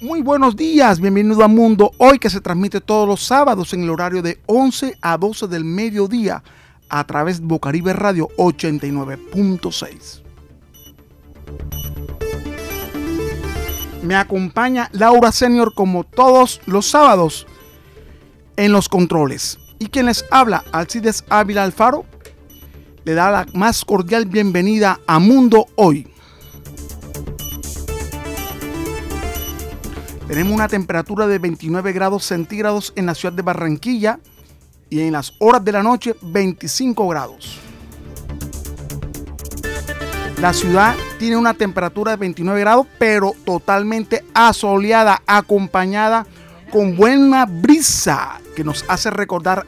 [0.00, 3.90] Muy buenos días, bienvenido a Mundo Hoy que se transmite todos los sábados en el
[3.90, 6.44] horario de 11 a 12 del mediodía
[6.88, 10.22] a través de Bocaribe Radio 89.6.
[14.04, 17.48] Me acompaña Laura Senior como todos los sábados
[18.56, 19.58] en los controles.
[19.80, 22.04] Y quien les habla, Alcides Ávila Alfaro,
[23.02, 26.06] le da la más cordial bienvenida a Mundo Hoy.
[30.28, 34.20] Tenemos una temperatura de 29 grados centígrados en la ciudad de Barranquilla
[34.90, 37.58] y en las horas de la noche 25 grados.
[40.38, 46.26] La ciudad tiene una temperatura de 29 grados, pero totalmente asoleada, acompañada
[46.70, 49.64] con buena brisa que nos hace recordar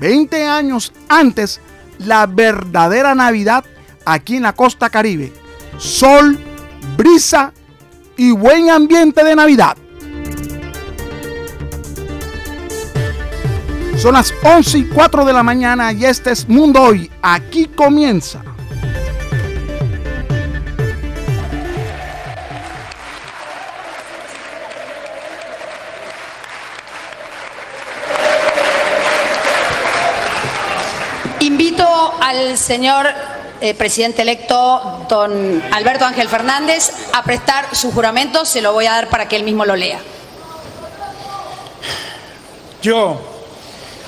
[0.00, 1.60] 20 años antes
[1.98, 3.62] la verdadera Navidad
[4.06, 5.34] aquí en la costa caribe.
[5.76, 6.38] Sol,
[6.96, 7.52] brisa
[8.16, 9.76] y buen ambiente de Navidad.
[14.00, 17.10] Son las 11 y 4 de la mañana y este es Mundo Hoy.
[17.20, 18.40] Aquí comienza.
[31.40, 31.84] Invito
[32.20, 33.08] al señor
[33.60, 38.44] eh, presidente electo, don Alberto Ángel Fernández, a prestar su juramento.
[38.44, 39.98] Se lo voy a dar para que él mismo lo lea.
[42.80, 43.37] Yo,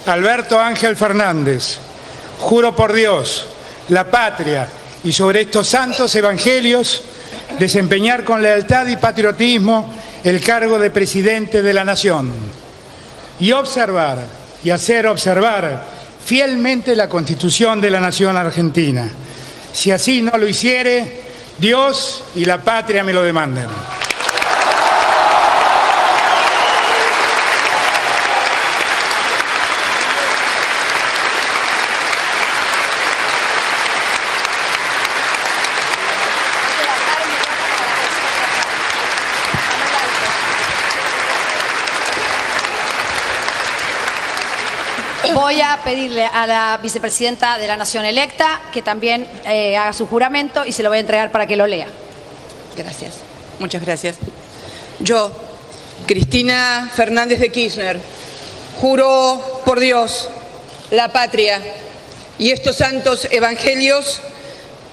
[0.06, 1.78] Alberto Ángel Fernández,
[2.38, 3.46] juro por Dios,
[3.88, 4.68] la patria
[5.04, 7.02] y sobre estos santos evangelios
[7.58, 9.92] desempeñar con lealtad y patriotismo
[10.24, 12.32] el cargo de presidente de la nación
[13.38, 14.18] y observar
[14.62, 15.84] y hacer observar
[16.24, 19.10] fielmente la constitución de la nación argentina.
[19.72, 21.22] Si así no lo hiciere,
[21.58, 23.68] Dios y la patria me lo demanden.
[45.34, 50.06] Voy a pedirle a la vicepresidenta de la Nación electa que también eh, haga su
[50.06, 51.88] juramento y se lo voy a entregar para que lo lea.
[52.76, 53.14] Gracias.
[53.58, 54.16] Muchas gracias.
[55.00, 55.32] Yo,
[56.06, 58.00] Cristina Fernández de Kirchner,
[58.80, 60.28] juro por Dios,
[60.90, 61.60] la patria
[62.38, 64.20] y estos santos evangelios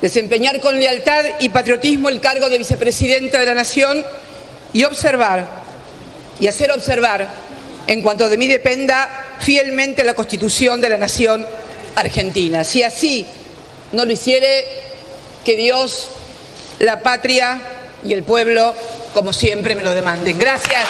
[0.02, 4.06] desempeñar con lealtad y patriotismo el cargo de vicepresidenta de la Nación
[4.74, 5.48] y observar
[6.40, 7.28] y hacer observar,
[7.88, 11.46] en cuanto de mí dependa, fielmente la Constitución de la Nación
[11.96, 12.64] Argentina.
[12.64, 13.26] Si así
[13.94, 14.66] no lo hiciere,
[15.46, 16.10] que Dios,
[16.80, 17.62] la patria
[18.04, 18.76] y el pueblo,
[19.14, 20.38] como siempre, me lo demanden.
[20.38, 20.88] Gracias.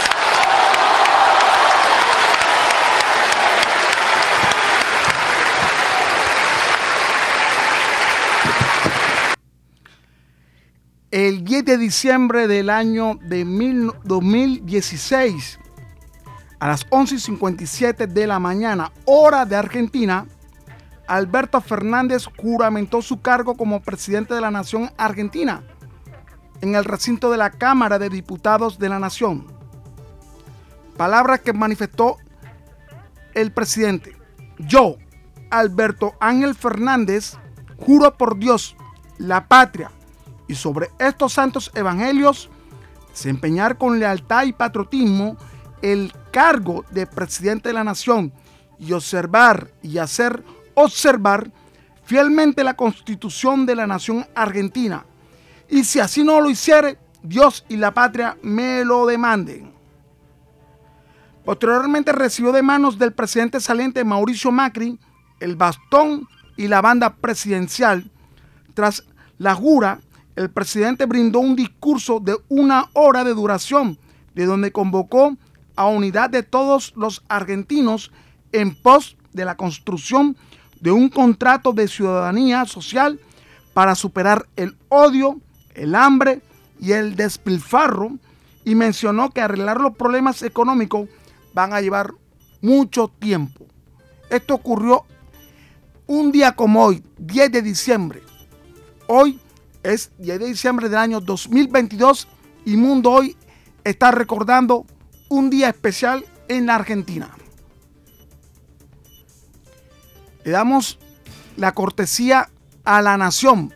[11.12, 13.46] El 10 de diciembre del año de
[14.04, 15.60] 2016,
[16.60, 20.26] a las 11.57 de la mañana, hora de Argentina,
[21.08, 25.64] Alberto Fernández juramentó su cargo como presidente de la Nación Argentina
[26.62, 29.46] en el recinto de la Cámara de Diputados de la Nación.
[30.98, 32.18] Palabras que manifestó
[33.36, 34.18] el presidente.
[34.58, 34.96] Yo,
[35.52, 37.38] Alberto Ángel Fernández,
[37.78, 38.76] juro por Dios,
[39.20, 39.92] la patria
[40.48, 42.50] y sobre estos santos evangelios,
[43.10, 45.38] desempeñar con lealtad y patriotismo
[45.82, 48.32] el cargo de presidente de la nación
[48.78, 50.44] y observar y hacer
[50.76, 51.52] observar
[52.04, 55.04] fielmente la constitución de la nación argentina.
[55.68, 59.74] Y si así no lo hiciere, Dios y la patria me lo demanden.
[61.44, 65.00] Posteriormente recibió de manos del presidente saliente Mauricio Macri
[65.40, 68.12] el bastón y la banda presidencial.
[68.76, 69.04] Tras
[69.40, 70.02] la jura,
[70.36, 73.98] el presidente brindó un discurso de una hora de duración,
[74.36, 75.36] de donde convocó
[75.78, 78.12] a unidad de todos los argentinos
[78.52, 80.36] en pos de la construcción
[80.82, 83.20] de un contrato de ciudadanía social
[83.74, 85.40] para superar el odio,
[85.76, 86.42] el hambre
[86.80, 88.18] y el despilfarro
[88.66, 91.08] y mencionó que arreglar los problemas económicos
[91.54, 92.14] van a llevar
[92.62, 93.66] mucho tiempo.
[94.30, 95.06] Esto ocurrió
[96.06, 98.22] un día como hoy, 10 de diciembre.
[99.08, 99.40] Hoy
[99.84, 102.28] es 10 de diciembre del año 2022
[102.66, 103.38] y Mundo Hoy
[103.84, 104.86] está recordando
[105.30, 107.30] un día especial en la Argentina.
[110.44, 110.98] Le damos
[111.58, 112.50] la cortesía
[112.86, 113.74] a la nación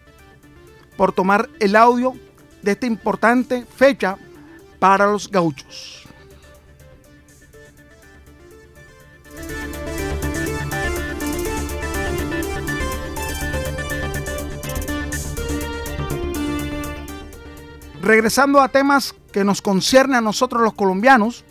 [0.95, 2.13] por tomar el audio
[2.61, 4.17] de esta importante fecha
[4.79, 5.97] para los gauchos.
[18.01, 21.43] Regresando a temas que nos conciernen a nosotros los colombianos,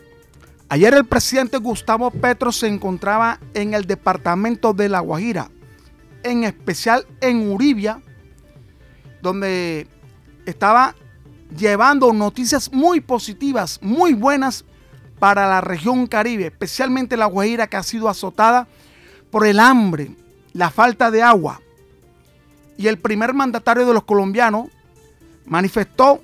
[0.68, 5.50] ayer el presidente Gustavo Petro se encontraba en el departamento de La Guajira,
[6.22, 8.02] en especial en Uribia,
[9.22, 9.88] donde
[10.46, 10.94] estaba
[11.56, 14.64] llevando noticias muy positivas, muy buenas
[15.18, 18.68] para la región Caribe, especialmente La Guajira que ha sido azotada
[19.30, 20.10] por el hambre,
[20.52, 21.60] la falta de agua.
[22.76, 24.68] Y el primer mandatario de los colombianos
[25.44, 26.22] manifestó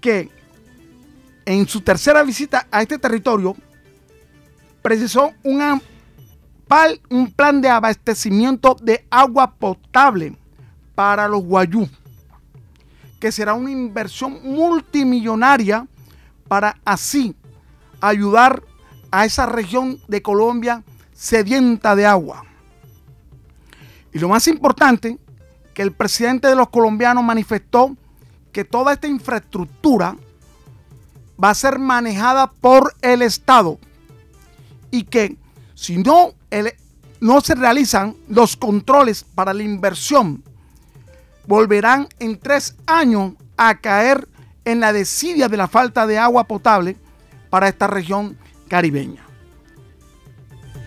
[0.00, 0.30] que
[1.46, 3.56] en su tercera visita a este territorio
[4.82, 10.36] precisó un plan de abastecimiento de agua potable
[10.94, 11.88] para los guayú,
[13.18, 15.86] que será una inversión multimillonaria
[16.48, 17.34] para así
[18.00, 18.62] ayudar
[19.10, 20.82] a esa región de Colombia
[21.12, 22.44] sedienta de agua.
[24.12, 25.18] Y lo más importante,
[25.72, 27.96] que el presidente de los colombianos manifestó
[28.52, 30.16] que toda esta infraestructura
[31.42, 33.78] va a ser manejada por el Estado
[34.90, 35.36] y que
[35.74, 36.34] si no,
[37.20, 40.42] no se realizan los controles para la inversión,
[41.46, 44.28] volverán en tres años a caer
[44.64, 46.96] en la desidia de la falta de agua potable
[47.50, 48.38] para esta región
[48.68, 49.24] caribeña.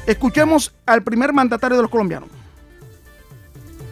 [0.05, 2.29] Escuchemos al primer mandatario de los colombianos.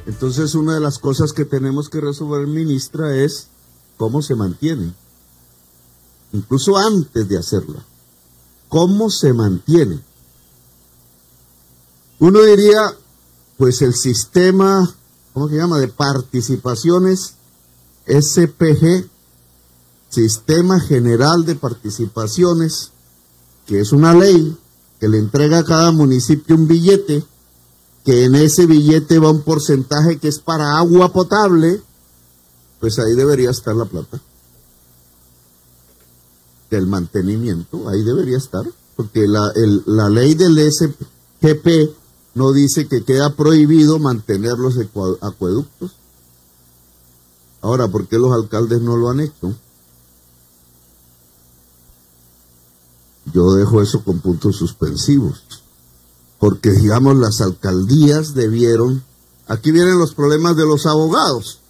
[0.08, 3.50] Entonces una de las cosas que tenemos que resolver, ministra, es
[3.98, 4.94] cómo se mantiene,
[6.33, 7.86] incluso antes de hacerla,
[8.69, 10.01] cómo se mantiene.
[12.19, 12.95] Uno diría,
[13.57, 14.94] pues el sistema,
[15.33, 17.36] ¿cómo se llama?, de participaciones
[18.07, 19.10] SPG,
[20.10, 22.92] Sistema General de Participaciones,
[23.66, 24.56] que es una ley
[25.00, 27.24] que le entrega a cada municipio un billete,
[28.06, 31.81] que en ese billete va un porcentaje que es para agua potable,
[32.80, 34.22] pues ahí debería estar la plata.
[36.75, 38.66] Del mantenimiento, ahí debería estar,
[38.98, 39.50] porque la,
[39.86, 41.95] la ley del SGP
[42.33, 44.75] no dice que queda prohibido mantener los
[45.22, 45.95] acueductos.
[47.62, 49.56] Ahora, ¿por qué los alcaldes no lo han hecho?
[53.33, 55.45] Yo dejo eso con puntos suspensivos,
[56.39, 59.01] porque digamos las alcaldías debieron,
[59.48, 61.62] aquí vienen los problemas de los abogados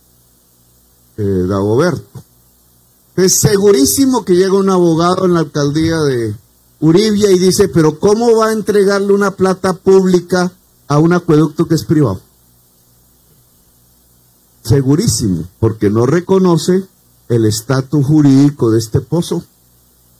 [1.17, 2.24] eh, Dagoberto.
[3.15, 6.35] Es segurísimo que llega un abogado en la alcaldía de
[6.81, 10.51] Uribia y dice, pero ¿cómo va a entregarle una plata pública
[10.87, 12.19] a un acueducto que es privado?
[14.63, 16.85] Segurísimo, porque no reconoce
[17.29, 19.43] el estatus jurídico de este pozo.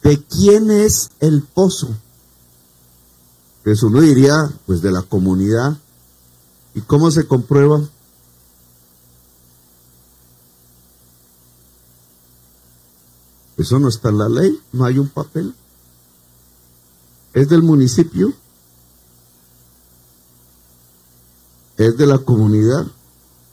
[0.01, 1.89] ¿De quién es el pozo?
[3.63, 5.77] Pues uno diría, pues de la comunidad.
[6.75, 7.81] ¿Y cómo se comprueba?
[13.57, 15.53] Eso no está en la ley, no hay un papel.
[17.33, 18.33] Es del municipio,
[21.77, 22.85] es de la comunidad.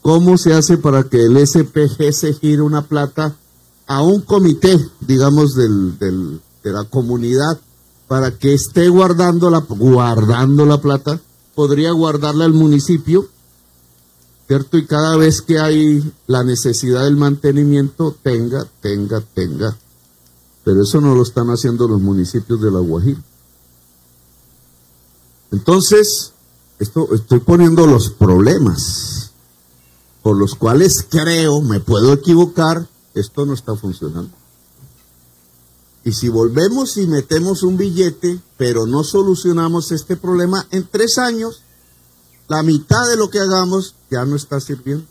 [0.01, 3.35] ¿Cómo se hace para que el SPG se gire una plata
[3.87, 7.59] a un comité, digamos, del, de la comunidad
[8.07, 11.21] para que esté guardando la, guardando la plata?
[11.55, 13.29] Podría guardarla el municipio,
[14.47, 14.77] ¿cierto?
[14.77, 19.77] Y cada vez que hay la necesidad del mantenimiento, tenga, tenga, tenga
[20.63, 23.21] pero eso no lo están haciendo los municipios de La Guajira.
[25.51, 26.31] Entonces,
[26.79, 29.31] esto, estoy poniendo los problemas
[30.23, 34.31] por los cuales creo, me puedo equivocar, esto no está funcionando.
[36.05, 41.61] Y si volvemos y metemos un billete, pero no solucionamos este problema, en tres años,
[42.47, 45.05] la mitad de lo que hagamos ya no está sirviendo.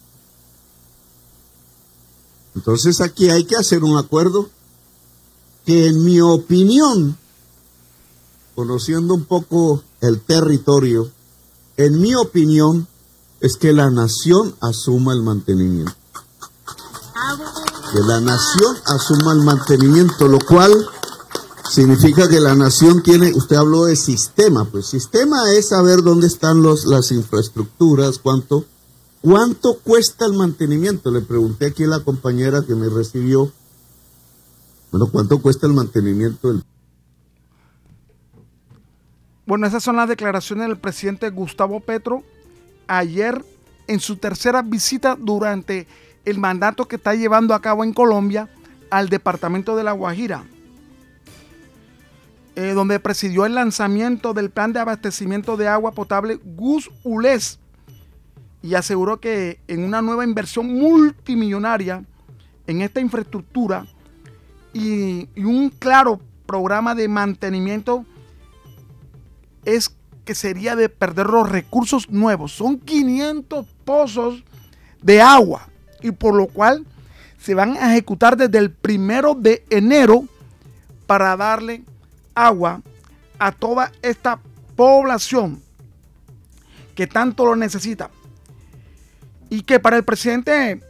[2.55, 4.51] Entonces aquí hay que hacer un acuerdo
[5.65, 7.17] que en mi opinión,
[8.55, 11.11] conociendo un poco el territorio,
[11.77, 12.87] en mi opinión
[13.41, 15.93] es que la nación asuma el mantenimiento.
[17.93, 20.73] Que la nación asuma el mantenimiento, lo cual
[21.71, 26.63] significa que la nación tiene, usted habló de sistema, pues sistema es saber dónde están
[26.63, 28.65] los, las infraestructuras, cuánto,
[29.23, 31.11] cuánto cuesta el mantenimiento.
[31.11, 33.51] Le pregunté aquí a la compañera que me recibió
[34.93, 36.63] bueno, ¿cuánto cuesta el mantenimiento del...
[39.47, 42.23] Bueno, esas son las declaraciones del presidente Gustavo Petro
[42.87, 43.43] ayer
[43.87, 45.87] en su tercera visita durante
[46.27, 48.51] el mandato que está llevando a cabo en Colombia
[48.91, 50.45] al departamento de La Guajira,
[52.55, 57.59] eh, donde presidió el lanzamiento del plan de abastecimiento de agua potable Gus Ules
[58.63, 62.05] y aseguró que en una nueva inversión multimillonaria
[62.67, 63.87] en esta infraestructura
[64.73, 68.05] y, un claro programa de mantenimiento
[69.65, 72.53] es que sería de perder los recursos nuevos.
[72.53, 74.45] Son 500 pozos
[75.01, 75.69] de agua
[76.01, 76.87] y por lo cual
[77.39, 80.25] se van a ejecutar desde el primero de enero
[81.07, 81.83] para darle
[82.35, 82.81] agua
[83.39, 84.39] a toda esta
[84.77, 85.61] población
[86.95, 88.11] que tanto lo necesita.
[89.51, 90.81] Y que para el presidente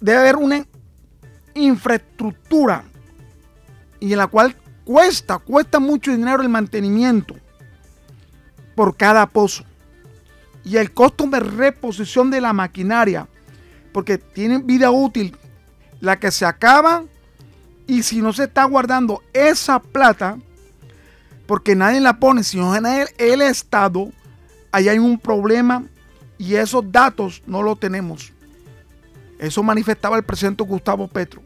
[0.00, 0.66] debe haber una
[1.54, 2.84] infraestructura
[4.00, 7.34] y en la cual cuesta, cuesta mucho dinero el mantenimiento
[8.74, 9.64] por cada pozo.
[10.64, 13.28] Y el costo de reposición de la maquinaria,
[13.92, 15.36] porque tiene vida útil,
[16.00, 17.04] la que se acaba,
[17.86, 20.38] y si no se está guardando esa plata,
[21.46, 24.10] porque nadie la pone, si no en el, el Estado,
[24.72, 25.84] ahí hay un problema
[26.38, 28.33] y esos datos no los tenemos.
[29.44, 31.42] Eso manifestaba el presidente Gustavo Petro.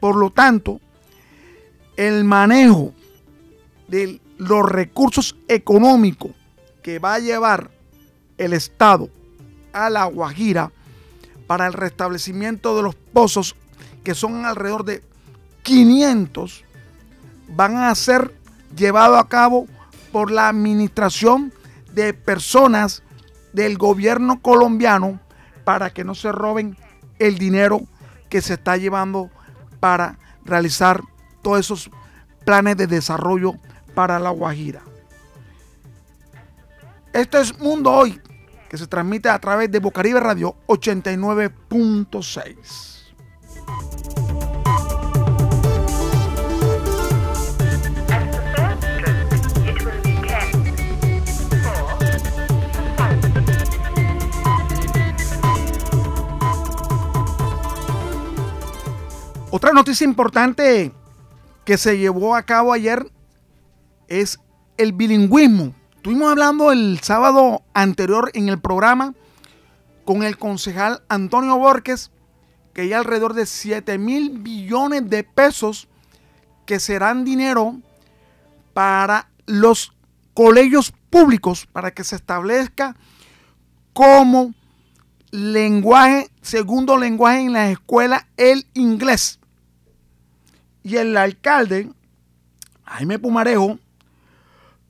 [0.00, 0.80] Por lo tanto,
[1.96, 2.92] el manejo
[3.88, 6.32] de los recursos económicos
[6.82, 7.70] que va a llevar
[8.38, 9.08] el Estado
[9.72, 10.72] a la Guajira
[11.46, 13.54] para el restablecimiento de los pozos,
[14.02, 15.02] que son alrededor de
[15.62, 16.64] 500,
[17.48, 18.34] van a ser
[18.76, 19.66] llevados a cabo
[20.12, 21.52] por la administración
[21.92, 23.02] de personas
[23.52, 25.20] del gobierno colombiano
[25.64, 26.76] para que no se roben
[27.18, 27.82] el dinero
[28.28, 29.30] que se está llevando
[29.80, 31.02] para realizar
[31.42, 31.90] todos esos
[32.44, 33.54] planes de desarrollo
[33.94, 34.82] para la Guajira.
[37.12, 38.20] Esto es Mundo Hoy,
[38.68, 42.93] que se transmite a través de Bocaribe Radio 89.6.
[59.56, 60.90] Otra noticia importante
[61.64, 63.06] que se llevó a cabo ayer
[64.08, 64.40] es
[64.78, 65.72] el bilingüismo.
[65.94, 69.14] Estuvimos hablando el sábado anterior en el programa
[70.04, 72.10] con el concejal Antonio Borges,
[72.72, 75.86] que hay alrededor de 7 mil billones de pesos
[76.66, 77.76] que serán dinero
[78.72, 79.92] para los
[80.34, 82.96] colegios públicos, para que se establezca
[83.92, 84.52] como
[85.30, 89.38] lenguaje, segundo lenguaje en la escuela, el inglés.
[90.84, 91.90] Y el alcalde,
[92.84, 93.78] Jaime Pumarejo,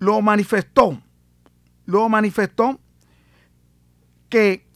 [0.00, 1.00] lo manifestó,
[1.86, 2.78] lo manifestó
[4.28, 4.66] que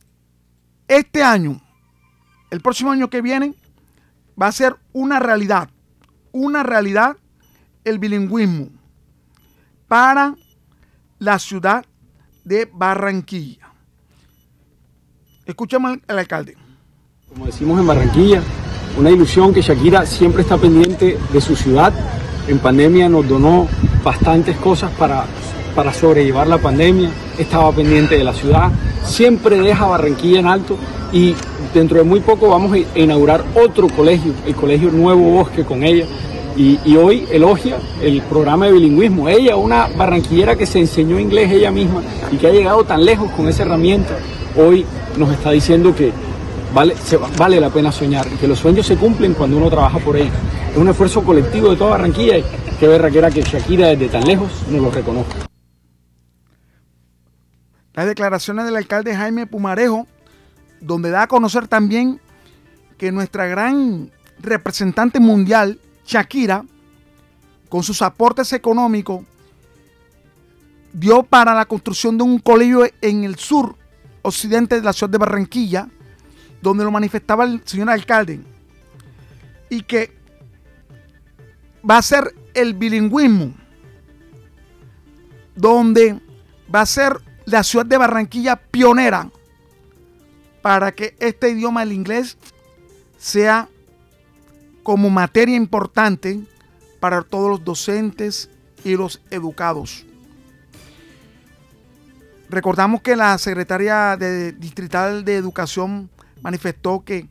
[0.87, 1.60] este año,
[2.50, 3.54] el próximo año que viene,
[4.40, 5.68] va a ser una realidad,
[6.32, 7.16] una realidad
[7.84, 8.68] el bilingüismo
[9.88, 10.37] para
[11.18, 11.84] la ciudad
[12.44, 13.72] de Barranquilla.
[15.44, 16.56] Escuchemos al alcalde.
[17.28, 18.42] Como decimos en Barranquilla,
[18.99, 21.93] una ilusión que Shakira siempre está pendiente de su ciudad.
[22.49, 23.69] En pandemia nos donó
[24.02, 25.25] bastantes cosas para,
[25.75, 27.09] para sobrellevar la pandemia.
[27.38, 28.73] Estaba pendiente de la ciudad.
[29.05, 30.76] Siempre deja Barranquilla en alto
[31.12, 31.35] y
[31.73, 36.07] dentro de muy poco vamos a inaugurar otro colegio, el Colegio Nuevo Bosque con ella.
[36.57, 39.28] Y, y, hoy elogia el programa de bilingüismo.
[39.28, 42.02] Ella, una barranquillera que se enseñó inglés ella misma
[42.33, 44.17] y que ha llegado tan lejos con esa herramienta,
[44.57, 44.85] hoy
[45.17, 46.11] nos está diciendo que
[47.37, 50.35] vale, la pena soñar que los sueños se cumplen cuando uno trabaja por ellos.
[50.70, 52.44] Es un esfuerzo colectivo de toda Barranquilla y
[52.78, 55.49] qué verraquera que Shakira desde tan lejos nos lo reconozca.
[57.94, 60.06] Las declaraciones del alcalde Jaime Pumarejo,
[60.80, 62.20] donde da a conocer también
[62.97, 66.64] que nuestra gran representante mundial, Shakira,
[67.68, 69.25] con sus aportes económicos,
[70.92, 73.76] dio para la construcción de un colegio en el sur
[74.23, 75.88] occidente de la ciudad de Barranquilla,
[76.60, 78.40] donde lo manifestaba el señor alcalde,
[79.70, 80.16] y que
[81.88, 83.54] va a ser el bilingüismo,
[85.54, 86.20] donde
[86.72, 89.30] va a ser la ciudad de Barranquilla pionera
[90.62, 92.36] para que este idioma, el inglés,
[93.16, 93.68] sea
[94.82, 96.40] como materia importante
[97.00, 98.50] para todos los docentes
[98.84, 100.04] y los educados.
[102.50, 106.08] Recordamos que la secretaria de, distrital de educación
[106.42, 107.28] manifestó que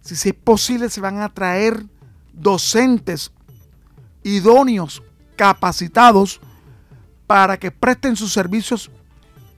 [0.00, 1.84] si es posible se van a traer
[2.32, 3.32] docentes
[4.22, 5.02] idóneos,
[5.36, 6.40] capacitados,
[7.26, 8.90] para que presten sus servicios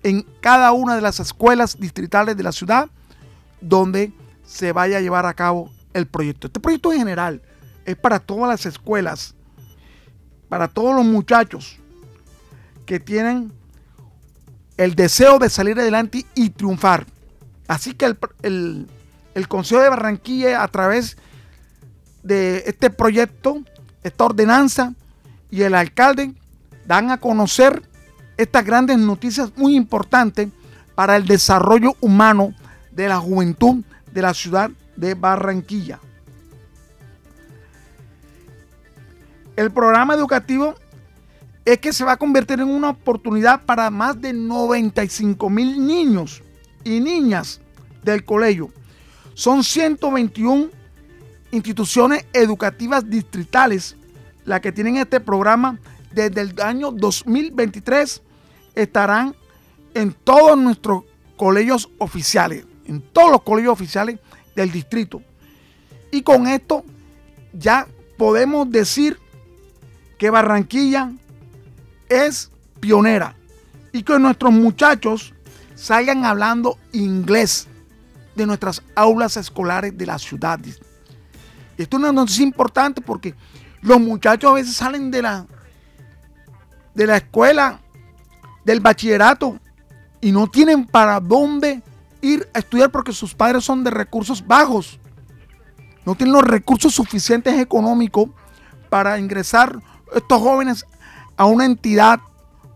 [0.02, 2.90] en cada una de las escuelas distritales de la ciudad
[3.60, 4.12] donde
[4.44, 6.48] se vaya a llevar a cabo el proyecto.
[6.48, 7.42] Este proyecto en general
[7.84, 9.34] es para todas las escuelas,
[10.48, 11.78] para todos los muchachos
[12.84, 13.52] que tienen
[14.76, 17.06] el deseo de salir adelante y triunfar.
[17.68, 18.06] Así que
[18.42, 18.86] el,
[19.34, 21.16] el Consejo de Barranquilla a través
[22.22, 23.62] de este proyecto,
[24.02, 24.94] esta ordenanza
[25.50, 26.34] y el alcalde
[26.86, 27.82] dan a conocer
[28.36, 30.48] estas grandes noticias muy importantes
[30.94, 32.54] para el desarrollo humano
[32.90, 36.00] de la juventud de la ciudad de Barranquilla.
[39.56, 40.74] El programa educativo
[41.64, 46.42] es que se va a convertir en una oportunidad para más de 95 mil niños
[46.84, 47.60] y niñas
[48.02, 48.70] del colegio.
[49.34, 50.68] Son 121
[51.50, 53.96] instituciones educativas distritales
[54.44, 55.78] las que tienen este programa
[56.12, 58.22] desde el año 2023.
[58.74, 59.34] Estarán
[59.94, 61.04] en todos nuestros
[61.36, 64.18] colegios oficiales, en todos los colegios oficiales
[64.54, 65.22] del distrito.
[66.10, 66.84] Y con esto
[67.52, 67.86] ya
[68.16, 69.18] podemos decir
[70.18, 71.12] que Barranquilla
[72.08, 73.34] es pionera
[73.92, 75.34] y que nuestros muchachos
[75.82, 77.66] salgan hablando inglés
[78.36, 80.60] de nuestras aulas escolares de la ciudad.
[81.76, 83.34] Esto es una noticia importante porque
[83.80, 85.44] los muchachos a veces salen de la,
[86.94, 87.80] de la escuela,
[88.64, 89.58] del bachillerato,
[90.20, 91.82] y no tienen para dónde
[92.20, 95.00] ir a estudiar porque sus padres son de recursos bajos.
[96.06, 98.28] No tienen los recursos suficientes económicos
[98.88, 99.80] para ingresar
[100.14, 100.86] estos jóvenes
[101.36, 102.20] a una entidad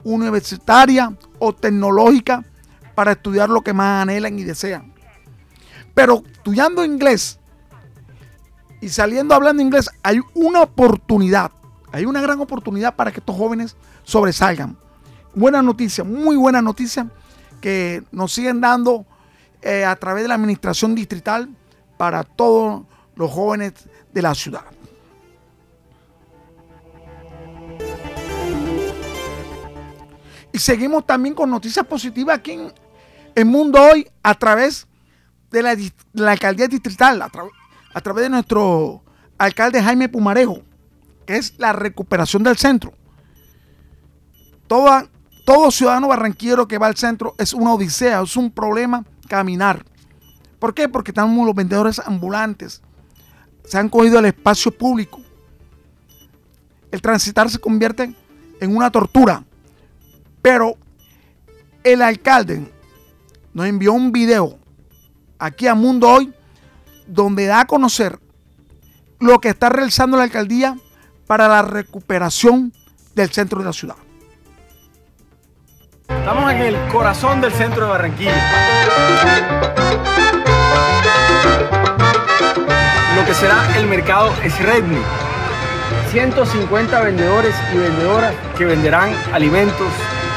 [0.03, 2.45] universitaria o tecnológica
[2.97, 4.93] para estudiar lo que más anhelan y desean.
[5.95, 7.39] Pero estudiando inglés
[8.81, 11.53] y saliendo hablando inglés, hay una oportunidad,
[11.93, 14.77] hay una gran oportunidad para que estos jóvenes sobresalgan.
[15.35, 17.09] Buena noticia, muy buena noticia
[17.61, 19.05] que nos siguen dando
[19.61, 21.51] eh, a través de la administración distrital
[21.99, 22.83] para todos
[23.15, 23.75] los jóvenes
[24.13, 24.65] de la ciudad.
[30.51, 32.73] Y seguimos también con noticias positivas aquí en
[33.37, 34.89] el mundo hoy a través
[35.51, 39.05] de la, alcaldía distrital, a, través de nuestro
[39.37, 40.63] alcalde Jaime Pumarejo,
[41.27, 42.95] que es la recuperación del centro.
[44.67, 49.85] Todo ciudadano barranquero que va al centro es una odisea, es un problema caminar.
[50.59, 50.89] ¿Por qué?
[50.89, 52.81] Porque estamos los vendedores ambulantes.
[53.65, 55.21] Se han cogido el espacio público.
[56.91, 58.15] El transitar se convierte
[58.61, 59.45] en una tortura.
[60.41, 60.79] Pero
[61.85, 62.73] el alcalde
[63.57, 64.59] nos envió un video
[65.39, 66.31] aquí a Mundo Hoy
[67.07, 68.19] donde da a conocer
[69.19, 70.77] lo que está realizando la alcaldía
[71.27, 72.75] para la recuperación
[73.15, 73.97] del centro de la ciudad.
[76.07, 78.35] Estamos en el corazón del centro de Barranquilla.
[83.17, 85.01] Lo que será el mercado es Redmi.
[86.11, 89.89] 150 vendedores y vendedoras que venderán alimentos,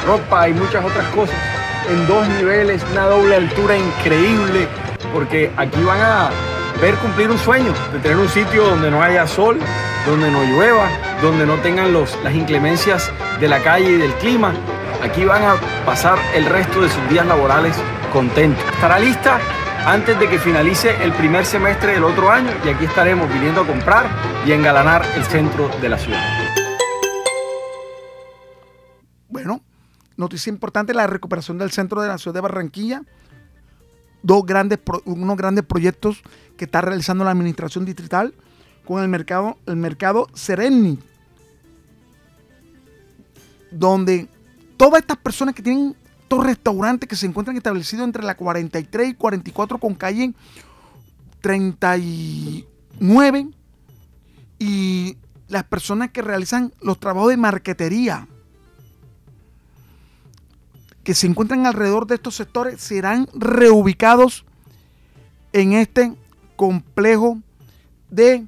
[0.08, 1.59] ropa y muchas otras cosas
[1.90, 4.68] en dos niveles, una doble altura increíble,
[5.14, 6.30] porque aquí van a
[6.82, 9.60] ver cumplir un sueño de tener un sitio donde no haya sol,
[10.06, 10.88] donde no llueva,
[11.22, 14.54] donde no tengan los, las inclemencias de la calle y del clima.
[15.04, 17.76] Aquí van a pasar el resto de sus días laborales
[18.12, 18.64] contentos.
[18.74, 19.40] Estará lista
[19.86, 23.68] antes de que finalice el primer semestre del otro año y aquí estaremos viniendo a
[23.68, 24.06] comprar
[24.46, 26.49] y engalanar el centro de la ciudad.
[30.20, 33.04] Noticia importante, la recuperación del centro de la ciudad de Barranquilla.
[34.22, 36.22] Dos grandes, unos grandes proyectos
[36.58, 38.34] que está realizando la administración distrital
[38.86, 41.00] con el mercado, el mercado Sereni,
[43.72, 44.28] donde
[44.76, 49.14] todas estas personas que tienen estos restaurantes que se encuentran establecidos entre la 43 y
[49.14, 50.34] 44 con calle
[51.40, 53.48] 39
[54.60, 58.28] y las personas que realizan los trabajos de marquetería
[61.04, 64.46] que se encuentran alrededor de estos sectores serán reubicados
[65.54, 66.14] en este
[66.56, 67.40] complejo
[68.10, 68.46] de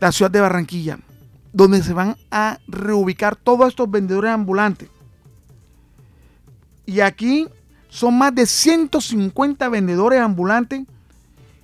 [0.00, 0.98] la ciudad de Barranquilla,
[1.52, 4.88] donde se van a reubicar todos estos vendedores ambulantes.
[6.86, 7.48] Y aquí
[7.88, 10.82] son más de 150 vendedores ambulantes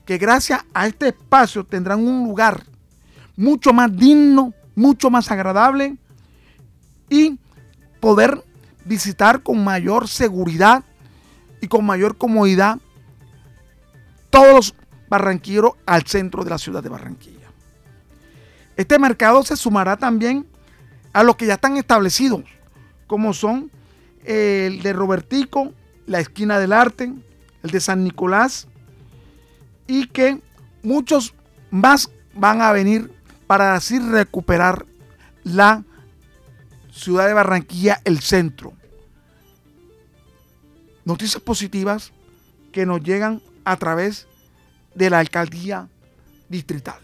[0.06, 2.64] que gracias a este espacio tendrán un lugar
[3.36, 5.96] mucho más digno, mucho más agradable
[7.08, 7.38] y
[8.00, 8.42] poder
[8.84, 10.84] visitar con mayor seguridad
[11.60, 12.78] y con mayor comodidad
[14.30, 14.74] todos los
[15.08, 17.48] barranquilleros al centro de la ciudad de Barranquilla.
[18.76, 20.46] Este mercado se sumará también
[21.12, 22.44] a los que ya están establecidos,
[23.06, 23.70] como son
[24.24, 25.72] el de Robertico,
[26.06, 27.12] la esquina del arte,
[27.62, 28.68] el de San Nicolás,
[29.86, 30.40] y que
[30.82, 31.34] muchos
[31.70, 33.12] más van a venir
[33.46, 34.86] para así recuperar
[35.42, 35.84] la
[36.92, 38.72] ciudad de Barranquilla, el centro.
[41.04, 42.12] Noticias positivas
[42.72, 44.26] que nos llegan a través
[44.94, 45.88] de la alcaldía
[46.48, 46.98] distrital.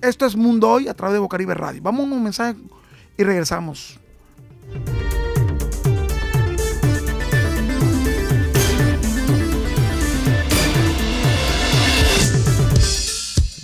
[0.00, 1.80] Esto es Mundo Hoy a través de Bocaribe Radio.
[1.82, 2.56] Vamos a un mensaje
[3.16, 3.98] y regresamos.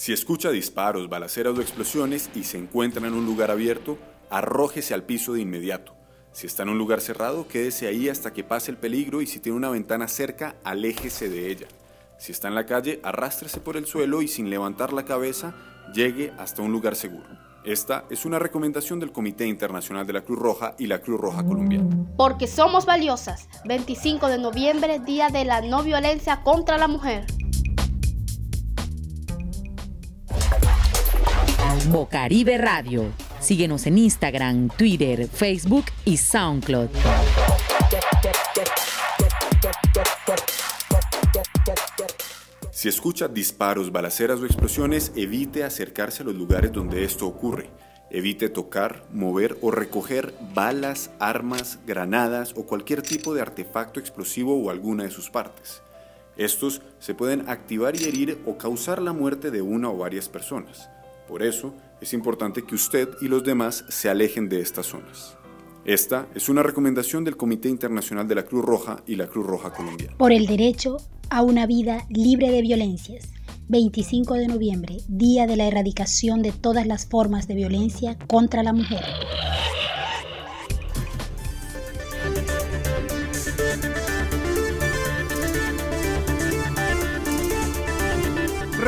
[0.00, 3.98] Si escucha disparos, balaceras o explosiones y se encuentra en un lugar abierto,
[4.30, 5.94] arrójese al piso de inmediato.
[6.32, 9.40] Si está en un lugar cerrado, quédese ahí hasta que pase el peligro y si
[9.40, 11.66] tiene una ventana cerca, aléjese de ella.
[12.16, 15.54] Si está en la calle, arrástrese por el suelo y sin levantar la cabeza,
[15.92, 17.28] llegue hasta un lugar seguro.
[17.62, 21.44] Esta es una recomendación del Comité Internacional de la Cruz Roja y la Cruz Roja
[21.44, 21.94] Colombiana.
[22.16, 23.50] Porque somos valiosas.
[23.66, 27.26] 25 de noviembre, Día de la No Violencia contra la Mujer.
[31.88, 33.06] Bocaribe Radio.
[33.40, 36.90] Síguenos en Instagram, Twitter, Facebook y SoundCloud.
[42.70, 47.70] Si escucha disparos, balaceras o explosiones, evite acercarse a los lugares donde esto ocurre.
[48.10, 54.70] Evite tocar, mover o recoger balas, armas, granadas o cualquier tipo de artefacto explosivo o
[54.70, 55.82] alguna de sus partes.
[56.36, 60.88] Estos se pueden activar y herir o causar la muerte de una o varias personas.
[61.30, 65.36] Por eso, es importante que usted y los demás se alejen de estas zonas.
[65.84, 69.72] Esta es una recomendación del Comité Internacional de la Cruz Roja y la Cruz Roja
[69.72, 70.16] Colombiana.
[70.18, 70.96] Por el derecho
[71.30, 73.28] a una vida libre de violencias.
[73.68, 78.72] 25 de noviembre, Día de la Erradicación de todas las formas de violencia contra la
[78.72, 79.04] mujer.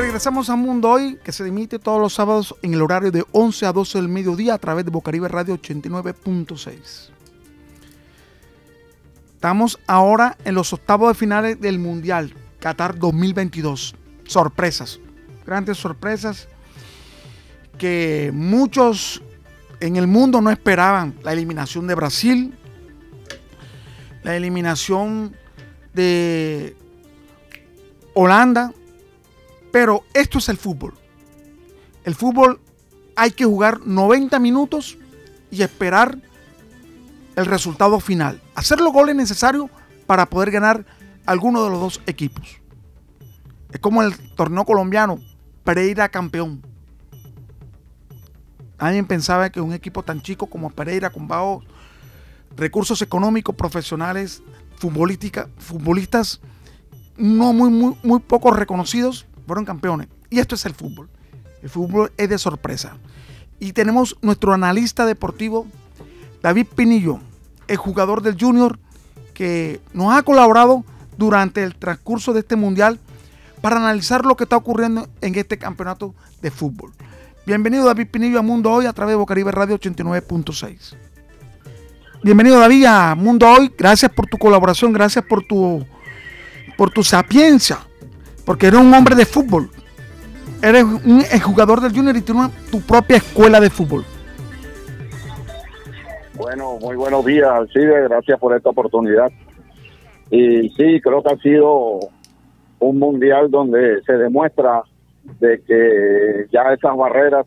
[0.03, 3.65] Regresamos a Mundo Hoy, que se emite todos los sábados en el horario de 11
[3.65, 7.09] a 12 del mediodía a través de Bocaribe Radio 89.6.
[9.33, 13.95] Estamos ahora en los octavos de finales del Mundial Qatar 2022.
[14.25, 14.99] Sorpresas,
[15.45, 16.49] grandes sorpresas
[17.77, 19.23] que muchos
[19.79, 21.15] en el mundo no esperaban.
[21.23, 22.53] La eliminación de Brasil,
[24.21, 25.33] la eliminación
[25.93, 26.75] de
[28.13, 28.73] Holanda,
[29.73, 30.93] pero esto es el fútbol.
[32.03, 32.61] El fútbol
[33.15, 34.99] hay que jugar 90 minutos
[35.49, 36.19] y esperar
[37.35, 38.39] el resultado final.
[38.53, 39.71] Hacer los goles necesarios
[40.05, 40.85] para poder ganar
[41.25, 42.61] alguno de los dos equipos.
[43.71, 45.19] Es como el torneo colombiano,
[45.63, 46.61] Pereira campeón.
[48.77, 51.65] Alguien pensaba que un equipo tan chico como Pereira, con bajos
[52.55, 54.43] recursos económicos, profesionales,
[54.77, 56.41] futbolistas
[57.17, 58.21] no muy, muy, muy
[58.55, 60.07] reconocidos, fueron campeones.
[60.29, 61.09] Y esto es el fútbol.
[61.61, 62.97] El fútbol es de sorpresa.
[63.59, 65.67] Y tenemos nuestro analista deportivo,
[66.41, 67.19] David Pinillo,
[67.67, 68.79] el jugador del Junior,
[69.33, 70.83] que nos ha colaborado
[71.17, 72.99] durante el transcurso de este mundial
[73.61, 76.91] para analizar lo que está ocurriendo en este campeonato de fútbol.
[77.45, 80.95] Bienvenido David Pinillo a Mundo Hoy a través de Bocaribe Radio 89.6.
[82.23, 85.85] Bienvenido David a Mundo Hoy, gracias por tu colaboración, gracias por tu,
[86.77, 87.79] por tu sapiencia
[88.45, 89.69] porque eres un hombre de fútbol.
[90.61, 94.05] Eres un jugador del Junior y tu propia escuela de fútbol.
[96.35, 98.03] Bueno, muy buenos días, Alcide.
[98.03, 99.31] Gracias por esta oportunidad.
[100.31, 101.99] Y sí, creo que ha sido
[102.79, 104.83] un mundial donde se demuestra
[105.39, 107.45] de que ya esas barreras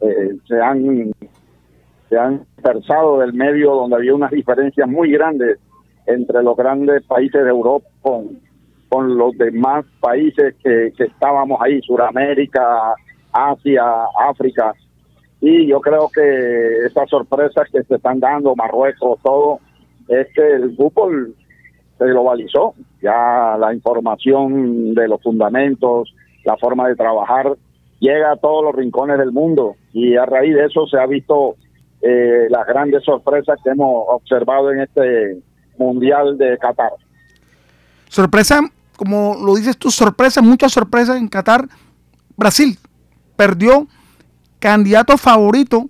[0.00, 1.12] eh, se han
[2.08, 5.58] se han dispersado del medio donde había unas diferencias muy grandes
[6.06, 7.86] entre los grandes países de Europa
[8.92, 12.94] con los demás países que, estábamos ahí, Sudamérica,
[13.32, 13.82] Asia,
[14.28, 14.74] África.
[15.40, 19.60] Y yo creo que esas sorpresas que se están dando, Marruecos, todo,
[20.08, 21.34] es que el fútbol
[21.96, 22.74] se globalizó.
[23.00, 27.50] Ya la información de los fundamentos, la forma de trabajar,
[27.98, 29.76] llega a todos los rincones del mundo.
[29.94, 31.56] Y a raíz de eso se ha visto
[32.02, 35.38] eh, las grandes sorpresas que hemos observado en este
[35.78, 36.92] Mundial de Qatar.
[38.10, 38.60] Sorpresa
[38.96, 41.68] como lo dices tú, sorpresa, muchas sorpresas en Qatar.
[42.36, 42.78] Brasil
[43.36, 43.88] perdió
[44.58, 45.88] candidato favorito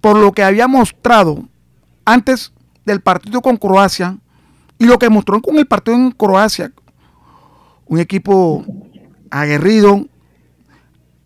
[0.00, 1.48] por lo que había mostrado
[2.04, 2.52] antes
[2.84, 4.18] del partido con Croacia
[4.78, 6.72] y lo que mostró con el partido en Croacia.
[7.86, 8.64] un equipo
[9.30, 10.06] aguerrido,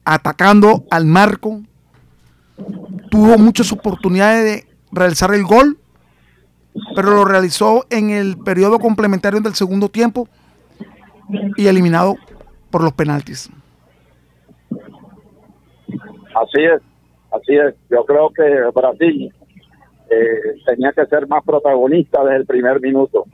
[0.04, 1.62] atacando al marco,
[3.10, 5.78] tuvo muchas oportunidades de realizar el gol,
[6.94, 10.28] pero lo realizó en el periodo complementario del segundo tiempo
[11.56, 12.16] y eliminado
[12.70, 13.50] por los penaltis.
[16.34, 16.80] Así es,
[17.30, 17.74] así es.
[17.90, 18.42] Yo creo que
[18.74, 19.32] Brasil
[20.10, 23.26] eh, tenía que ser más protagonista desde el primer minuto.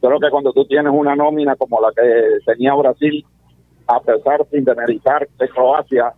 [0.00, 3.24] Creo que cuando tú tienes una nómina como la que tenía Brasil,
[3.86, 6.12] a pesar sin demeritar de Croacia,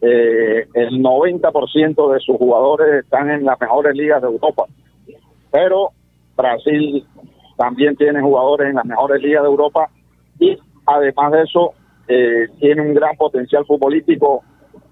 [0.00, 4.64] eh, el 90% de sus jugadores están en las mejores ligas de Europa.
[5.50, 5.90] Pero
[6.36, 7.06] Brasil
[7.56, 9.90] también tiene jugadores en las mejores ligas de Europa
[10.38, 11.72] y además de eso
[12.08, 14.42] eh, tiene un gran potencial futbolístico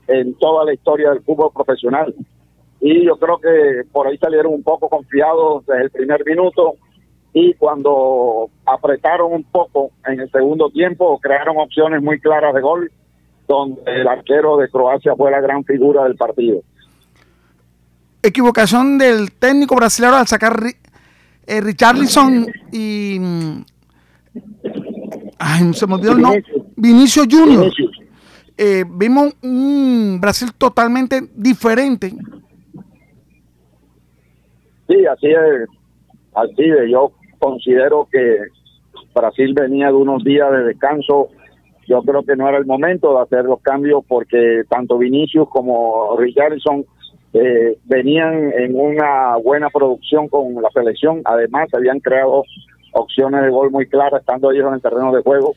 [0.09, 2.14] en toda la historia del fútbol profesional.
[2.80, 6.74] Y yo creo que por ahí salieron un poco confiados desde el primer minuto
[7.33, 12.90] y cuando apretaron un poco en el segundo tiempo crearon opciones muy claras de gol
[13.48, 16.61] donde el arquero de Croacia fue la gran figura del partido.
[18.22, 20.59] Equivocación del técnico brasileño al sacar
[21.46, 23.64] eh, Richarlison y mm,
[25.44, 26.44] ay, se me olvidó el nombre.
[26.76, 27.70] Vinicio Junior.
[28.57, 32.12] Eh, vimos un Brasil totalmente diferente.
[34.88, 35.68] Sí, así es.
[36.35, 36.90] Así es.
[36.90, 38.38] Yo considero que
[39.14, 41.28] Brasil venía de unos días de descanso.
[41.87, 46.16] Yo creo que no era el momento de hacer los cambios porque tanto Vinicius como
[46.16, 46.87] Richarlison
[47.35, 51.20] eh, venían en una buena producción con la selección.
[51.24, 52.44] Además, habían creado
[52.94, 55.54] opciones de gol muy claras estando ellos en el terreno de juego.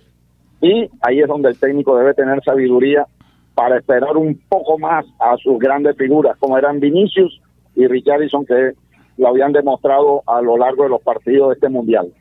[0.62, 3.06] Y ahí es donde el técnico debe tener sabiduría
[3.54, 7.42] para esperar un poco más a sus grandes figuras, como eran Vinicius
[7.76, 8.74] y Richarlison, que
[9.18, 12.12] lo habían demostrado a lo largo de los partidos de este mundial.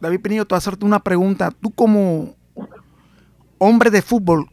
[0.00, 1.50] David Pinillo, te voy a hacerte una pregunta.
[1.50, 2.34] Tú como
[3.58, 4.46] hombre de fútbol,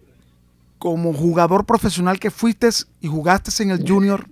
[0.78, 2.70] como jugador profesional que fuiste
[3.02, 4.26] y jugaste en el junior,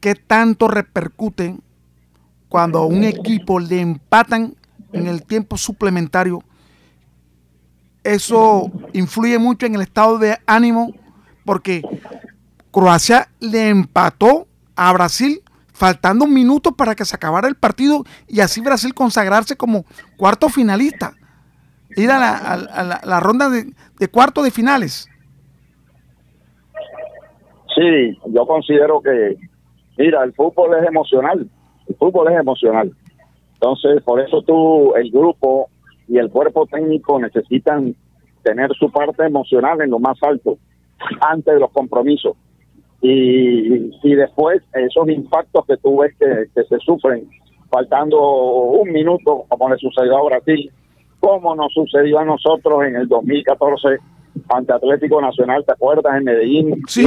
[0.00, 1.56] ¿qué tanto repercute
[2.48, 4.54] cuando a un equipo le empatan
[4.92, 6.42] en el tiempo suplementario
[8.08, 10.92] eso influye mucho en el estado de ánimo
[11.44, 11.82] porque
[12.70, 18.40] Croacia le empató a Brasil faltando un minuto para que se acabara el partido y
[18.40, 19.84] así Brasil consagrarse como
[20.16, 21.12] cuarto finalista,
[21.96, 25.08] ir a la, ronda de, de cuarto de finales.
[27.74, 29.36] Sí, yo considero que,
[29.96, 31.48] mira, el fútbol es emocional,
[31.88, 32.92] el fútbol es emocional.
[33.54, 35.68] Entonces, por eso tú, el grupo,
[36.08, 37.94] y el cuerpo técnico necesitan
[38.42, 40.58] tener su parte emocional en lo más alto
[41.20, 42.36] antes de los compromisos.
[43.00, 47.28] Y, y después esos impactos que tú ves que, que se sufren
[47.70, 50.70] faltando un minuto, como le sucedió a Brasil,
[51.20, 53.98] como nos sucedió a nosotros en el 2014
[54.48, 56.16] ante Atlético Nacional, ¿te acuerdas?
[56.16, 57.06] En Medellín, sí.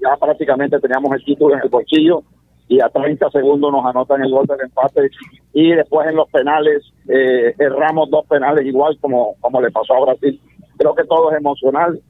[0.00, 2.22] ya prácticamente teníamos el título en el bolsillo
[2.68, 5.10] y a 30 segundos nos anotan el gol del empate
[5.52, 10.04] y después en los penales eh, erramos dos penales igual como, como le pasó a
[10.04, 10.40] Brasil.
[10.76, 12.00] Creo que todo es emocional,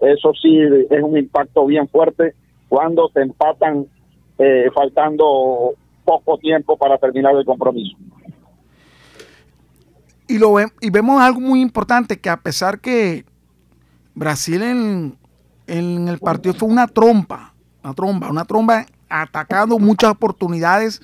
[0.00, 0.58] eso sí
[0.90, 2.34] es un impacto bien fuerte
[2.68, 3.86] cuando te empatan
[4.38, 5.72] eh, faltando
[6.04, 7.96] poco tiempo para terminar el compromiso.
[10.28, 13.24] Y, lo y vemos algo muy importante, que a pesar que
[14.14, 15.16] Brasil en,
[15.66, 21.00] en el partido fue una trompa, una tromba, una tromba atacando muchas oportunidades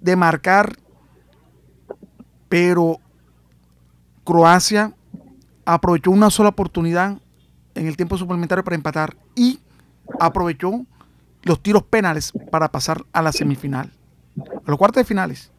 [0.00, 0.76] de marcar,
[2.48, 2.98] pero
[4.24, 4.92] Croacia
[5.64, 7.18] aprovechó una sola oportunidad
[7.74, 9.60] en el tiempo suplementario para empatar y
[10.18, 10.84] aprovechó
[11.42, 13.90] los tiros penales para pasar a la semifinal,
[14.38, 15.52] a los cuartos de finales.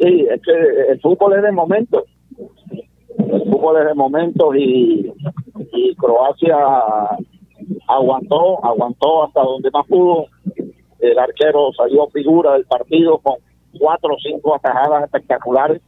[0.00, 2.04] Sí, es que el fútbol es de momento.
[3.18, 5.12] El fútbol es de momento y,
[5.72, 6.56] y Croacia
[7.86, 10.26] aguantó, aguantó hasta donde más pudo.
[10.98, 13.36] El arquero salió figura del partido con
[13.78, 15.82] cuatro o cinco atajadas espectaculares.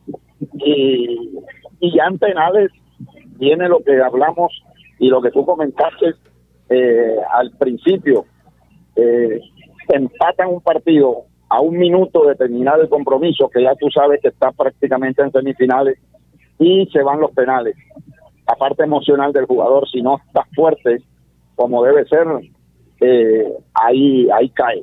[0.54, 1.30] Y,
[1.80, 2.70] ya en penales
[3.38, 4.52] viene lo que hablamos
[4.98, 6.14] y lo que tú comentaste
[6.68, 8.26] eh, al principio.
[8.96, 9.40] Eh,
[9.88, 14.28] empatan un partido a un minuto de terminar el compromiso, que ya tú sabes que
[14.28, 15.98] está prácticamente en semifinales,
[16.58, 17.74] y se van los penales.
[18.46, 21.02] La parte emocional del jugador, si no está fuerte,
[21.60, 22.26] como debe ser,
[23.02, 24.82] eh, ahí, ahí cae.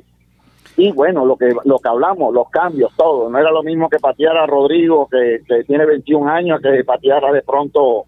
[0.76, 3.28] Y bueno, lo que lo que hablamos, los cambios, todo.
[3.28, 8.04] No era lo mismo que pateara Rodrigo, que, tiene 21 años, que pateara de pronto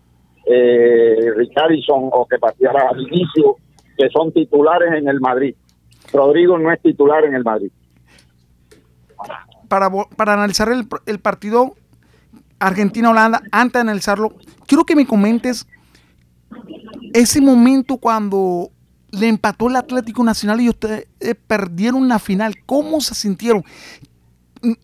[0.46, 1.32] eh,
[2.12, 3.56] o que pateara Vinicio,
[3.98, 5.56] que son titulares en el Madrid.
[6.12, 7.72] Rodrigo no es titular en el Madrid.
[9.68, 11.74] Para, para analizar el, el partido,
[12.60, 14.32] Argentina-Holanda, antes de analizarlo,
[14.68, 15.66] quiero que me comentes
[17.12, 18.70] ese momento cuando
[19.10, 22.54] le empató el Atlético Nacional y ustedes eh, perdieron la final.
[22.66, 23.64] ¿Cómo se sintieron?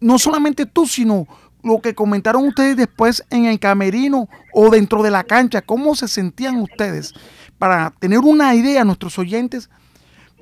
[0.01, 1.27] No solamente tú, sino
[1.62, 5.62] lo que comentaron ustedes después en el camerino o dentro de la cancha.
[5.62, 7.12] ¿Cómo se sentían ustedes?
[7.59, 9.69] Para tener una idea, nuestros oyentes,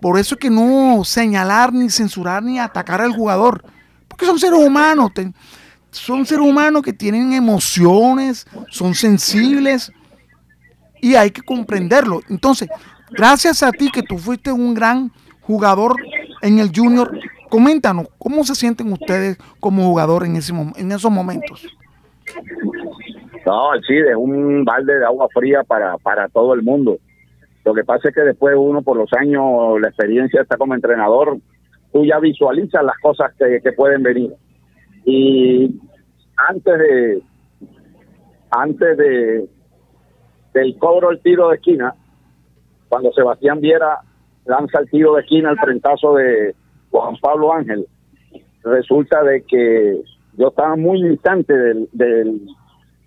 [0.01, 3.65] por eso es que no señalar, ni censurar, ni atacar al jugador.
[4.09, 5.13] Porque son seres humanos.
[5.91, 9.93] Son seres humanos que tienen emociones, son sensibles
[11.05, 12.21] y hay que comprenderlo.
[12.31, 12.67] Entonces,
[13.11, 15.13] gracias a ti que tú fuiste un gran
[15.43, 15.97] jugador
[16.41, 17.11] en el junior,
[17.51, 21.69] coméntanos, ¿cómo se sienten ustedes como jugador en, ese, en esos momentos?
[23.45, 26.97] No, sí, es un balde de agua fría para, para todo el mundo.
[27.67, 31.37] Lo que pasa es que después uno, por los años, la experiencia está como entrenador,
[31.93, 34.33] tú ya visualizas las cosas que, que pueden venir.
[35.05, 35.79] Y
[36.49, 37.23] antes de
[38.51, 39.49] antes de
[40.55, 41.95] del cobro el tiro de esquina,
[42.89, 43.99] cuando Sebastián Viera
[44.47, 46.55] lanza el tiro de esquina al frentazo de
[46.91, 47.87] Juan Pablo Ángel,
[48.63, 50.01] resulta de que
[50.39, 52.47] yo estaba muy distante del, del,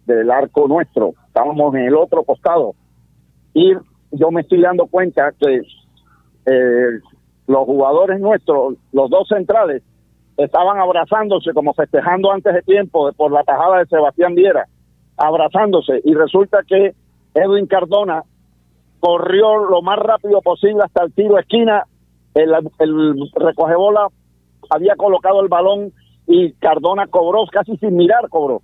[0.06, 2.76] del arco nuestro, estábamos en el otro costado
[3.54, 3.74] y
[4.12, 5.62] yo me estoy dando cuenta que
[6.46, 7.00] eh,
[7.48, 9.84] los jugadores nuestros, los dos centrales,
[10.38, 14.68] estaban abrazándose como festejando antes de tiempo por la tajada de Sebastián Viera,
[15.18, 16.94] abrazándose y resulta que
[17.38, 18.24] Edwin Cardona
[19.00, 21.84] corrió lo más rápido posible hasta el tiro esquina,
[22.34, 24.08] el, el recoge bola
[24.70, 25.92] había colocado el balón
[26.26, 28.62] y Cardona cobró casi sin mirar cobró.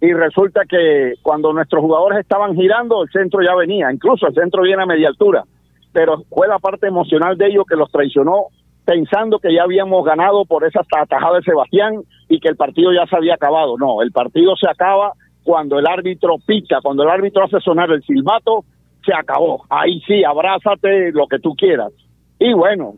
[0.00, 4.62] Y resulta que cuando nuestros jugadores estaban girando el centro ya venía, incluso el centro
[4.62, 5.44] viene a media altura,
[5.92, 8.46] pero fue la parte emocional de ellos que los traicionó
[8.84, 13.06] pensando que ya habíamos ganado por esa atajada de Sebastián y que el partido ya
[13.06, 13.76] se había acabado.
[13.76, 15.12] No, el partido se acaba
[15.48, 18.66] cuando el árbitro pica, cuando el árbitro hace sonar el silbato,
[19.02, 19.64] se acabó.
[19.70, 21.90] Ahí sí, abrázate lo que tú quieras.
[22.38, 22.96] Y bueno,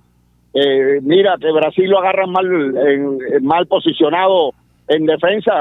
[0.53, 2.75] eh, mira que Brasil lo agarran mal,
[3.41, 4.51] mal posicionado
[4.89, 5.53] en defensa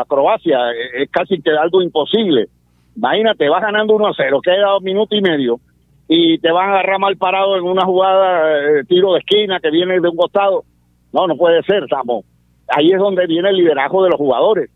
[0.00, 0.58] a Croacia.
[0.98, 2.48] Es casi que algo imposible.
[2.96, 5.60] Imagínate, vas ganando 1 a 0, queda dos minutos y medio
[6.08, 9.70] y te van a agarrar mal parado en una jugada, de tiro de esquina que
[9.70, 10.64] viene de un costado.
[11.12, 12.24] No, no puede ser, Samo.
[12.66, 14.70] Ahí es donde viene el liderazgo de los jugadores.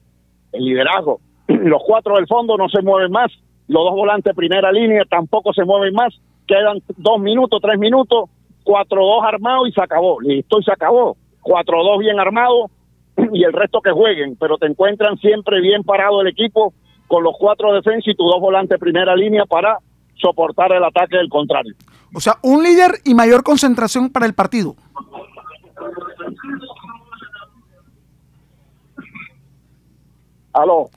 [0.53, 1.19] El liderazgo.
[1.65, 3.33] Los cuatro del fondo no se mueven más.
[3.69, 6.15] Los dos volantes primera línea tampoco se mueven más.
[6.47, 8.31] Quedan dos minutos, tres minutos.
[8.65, 10.21] Cuatro dos armados y se acabó.
[10.21, 11.17] Listo, y se acabó.
[11.43, 12.71] Cuatro dos bien armados
[13.33, 14.37] y el resto que jueguen.
[14.39, 16.75] Pero te encuentran siempre bien parado el equipo
[17.07, 19.79] con los cuatro defensas y tus dos volantes primera línea para
[20.17, 21.75] soportar el ataque del contrario.
[22.15, 24.75] O sea, un líder y mayor concentración para el partido.
[30.53, 30.89] Aló.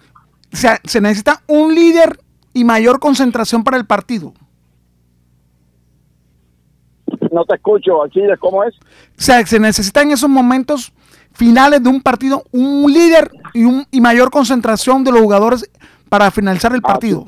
[0.52, 2.20] O sea, se necesita un líder
[2.54, 4.34] y mayor concentración para el partido.
[7.32, 8.76] No te escucho, Alcides, ¿cómo es?
[8.76, 10.92] O sea, se necesita en esos momentos
[11.34, 15.70] finales de un partido un líder y, un, y mayor concentración de los jugadores
[16.10, 17.26] para finalizar el partido.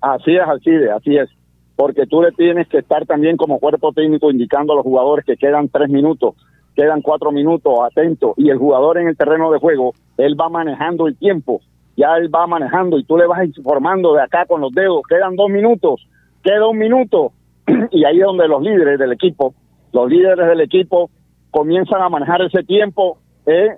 [0.00, 1.28] Así es, Alcide, así es.
[1.74, 5.36] Porque tú le tienes que estar también como cuerpo técnico indicando a los jugadores que
[5.36, 6.34] quedan tres minutos,
[6.74, 8.34] quedan cuatro minutos, atento.
[8.36, 11.60] Y el jugador en el terreno de juego, él va manejando el tiempo,
[11.98, 15.34] ya él va manejando y tú le vas informando de acá con los dedos, quedan
[15.34, 16.06] dos minutos,
[16.44, 17.32] queda un minuto.
[17.90, 19.52] y ahí es donde los líderes del equipo,
[19.92, 21.10] los líderes del equipo
[21.50, 23.18] comienzan a manejar ese tiempo.
[23.46, 23.70] ¿eh?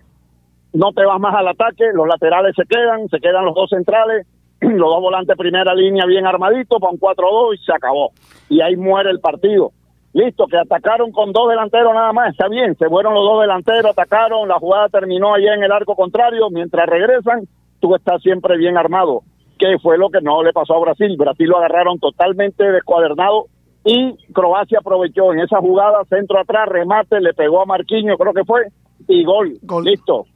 [0.74, 4.26] No te vas más al ataque, los laterales se quedan, se quedan los dos centrales
[4.61, 8.12] los dos volantes primera línea bien armaditos para un 4-2 y se acabó.
[8.50, 9.72] Y ahí muere el partido.
[10.12, 13.92] Listo, que atacaron con dos delanteros nada más, está bien, se fueron los dos delanteros,
[13.92, 17.46] atacaron, la jugada terminó allá en el arco contrario, mientras regresan,
[17.81, 19.22] tú estás siempre bien armado,
[19.58, 21.16] que fue lo que no le pasó a Brasil.
[21.18, 23.46] Brasil lo agarraron totalmente descuadernado
[23.85, 28.44] y Croacia aprovechó en esa jugada, centro atrás, remate, le pegó a Marquinhos, creo que
[28.44, 28.66] fue,
[29.08, 29.54] y gol.
[29.62, 29.85] gol.
[29.85, 30.26] Listo,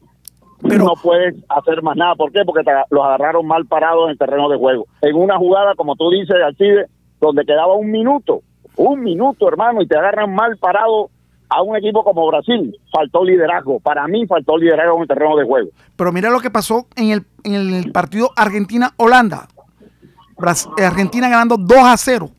[0.62, 2.14] no puedes hacer más nada.
[2.14, 2.40] ¿Por qué?
[2.44, 4.86] Porque los agarraron mal parados en el terreno de juego.
[5.02, 6.86] En una jugada, como tú dices, Alcide,
[7.20, 8.40] donde quedaba un minuto,
[8.76, 11.10] un minuto, hermano, y te agarran mal parado
[11.54, 12.76] a un equipo como Brasil.
[12.90, 13.78] Faltó liderazgo.
[13.80, 15.70] Para mí faltó liderazgo en el terreno de juego.
[15.96, 19.48] Pero mira lo que pasó en el, partido Argentina-Holanda.
[20.78, 22.30] Argentina ganando 2 a 0.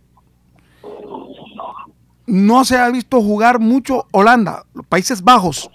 [2.27, 5.69] No se ha visto jugar mucho Holanda, los Países Bajos.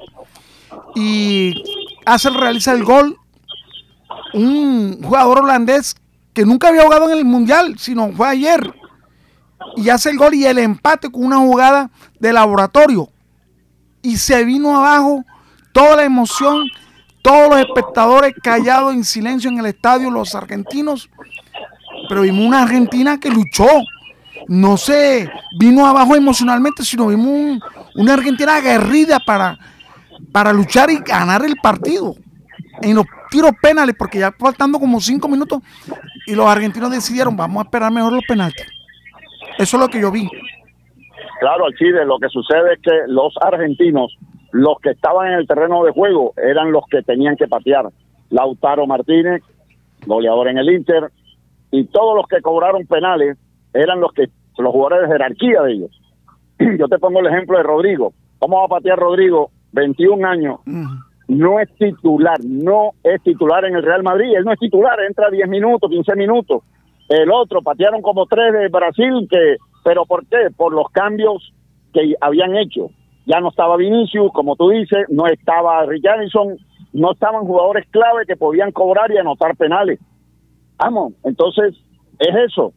[0.94, 1.62] Y
[2.04, 3.16] hace realiza el gol
[4.34, 5.96] un jugador holandés
[6.32, 8.74] que nunca había jugado en el mundial, sino fue ayer.
[9.76, 13.08] Y hace el gol y el empate con una jugada de laboratorio.
[14.02, 15.24] Y se vino abajo
[15.72, 16.64] toda la emoción,
[17.22, 21.08] todos los espectadores callados en silencio en el estadio, los argentinos,
[22.08, 23.68] pero vimos una Argentina que luchó,
[24.48, 27.60] no se vino abajo emocionalmente, sino vimos un-
[27.94, 29.58] una Argentina aguerrida para,
[30.32, 32.14] para luchar y ganar el partido.
[32.82, 35.62] En los tiros penales, porque ya faltando como cinco minutos,
[36.26, 38.64] y los argentinos decidieron, vamos a esperar mejor los penaltis.
[39.58, 40.26] Eso es lo que yo vi.
[41.40, 44.14] Claro, Alcide, lo que sucede es que los argentinos,
[44.52, 47.86] los que estaban en el terreno de juego, eran los que tenían que patear.
[48.28, 49.42] Lautaro Martínez,
[50.06, 51.10] goleador en el Inter,
[51.70, 53.38] y todos los que cobraron penales
[53.72, 54.26] eran los que
[54.58, 56.00] los jugadores de jerarquía de ellos.
[56.78, 58.12] Yo te pongo el ejemplo de Rodrigo.
[58.38, 59.50] ¿Cómo va a patear Rodrigo?
[59.72, 60.60] 21 años.
[61.28, 64.36] No es titular, no es titular en el Real Madrid.
[64.36, 66.62] Él no es titular, entra 10 minutos, 15 minutos.
[67.08, 70.48] El otro, patearon como tres de Brasil, que, pero ¿por qué?
[70.56, 71.52] Por los cambios
[71.92, 72.90] que habían hecho.
[73.26, 76.56] Ya no estaba Vinicius, como tú dices, no estaba Richarlison,
[76.92, 80.00] no estaban jugadores clave que podían cobrar y anotar penales.
[80.78, 81.74] Vamos, entonces
[82.18, 82.72] es eso.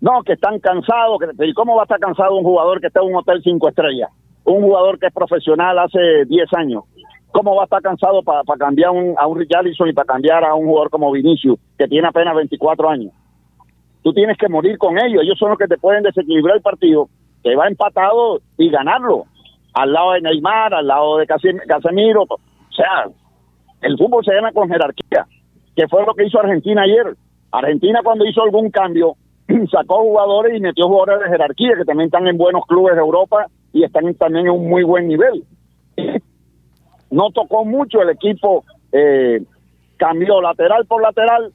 [0.00, 1.18] No, que están cansados.
[1.38, 3.68] Que, ¿Y cómo va a estar cansado un jugador que está en un hotel cinco
[3.68, 4.10] estrellas?
[4.44, 6.84] Un jugador que es profesional hace 10 años.
[7.32, 10.54] ¿Cómo va a estar cansado para cambiar un- a un Richarlison y para cambiar a
[10.54, 13.12] un jugador como Vinicius, que tiene apenas 24 años?
[14.04, 15.22] Tú tienes que morir con ellos.
[15.22, 17.08] Ellos son los que te pueden desequilibrar el partido,
[17.42, 19.24] que va empatado y ganarlo.
[19.72, 22.24] Al lado de Neymar, al lado de Casemiro.
[22.24, 22.38] O
[22.76, 23.06] sea,
[23.80, 25.26] el fútbol se gana con jerarquía,
[25.74, 27.16] que fue lo que hizo Argentina ayer.
[27.50, 29.16] Argentina cuando hizo algún cambio
[29.70, 33.46] sacó jugadores y metió jugadores de jerarquía que también están en buenos clubes de Europa
[33.72, 35.44] y están también en un muy buen nivel.
[37.10, 39.40] No tocó mucho el equipo, eh,
[39.96, 41.52] cambió lateral por lateral,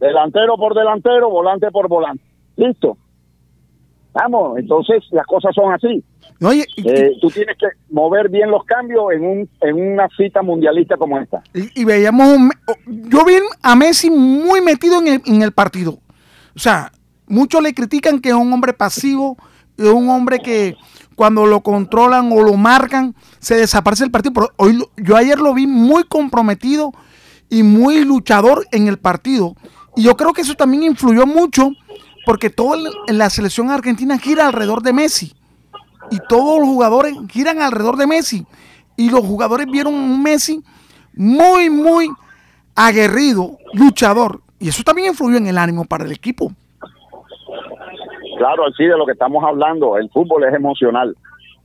[0.00, 2.22] delantero por delantero, volante por volante.
[2.56, 2.96] Listo.
[4.12, 6.02] Vamos, entonces las cosas son así.
[6.40, 10.96] Oye, Eh, tú tienes que mover bien los cambios en, un, en una cita mundialista
[10.96, 11.42] como esta.
[11.52, 12.50] y, y veíamos un
[12.86, 15.98] yo vi a Messi muy metido en el, en el partido.
[16.54, 16.92] O sea,
[17.26, 19.36] muchos le critican que es un hombre pasivo,
[19.76, 20.76] es un hombre que
[21.16, 24.32] cuando lo controlan o lo marcan se desaparece el partido.
[24.34, 26.92] Pero hoy yo ayer lo vi muy comprometido
[27.50, 29.54] y muy luchador en el partido.
[29.96, 31.70] Y yo creo que eso también influyó mucho
[32.24, 32.52] porque
[33.08, 35.34] en la selección argentina gira alrededor de Messi
[36.10, 38.46] y todos los jugadores giran alrededor de Messi.
[38.96, 40.62] Y los jugadores vieron un Messi
[41.14, 42.08] muy, muy
[42.74, 44.40] aguerrido, luchador.
[44.58, 46.52] Y eso también influyó en el ánimo para el equipo.
[48.38, 51.16] Claro, así de lo que estamos hablando, el fútbol es emocional.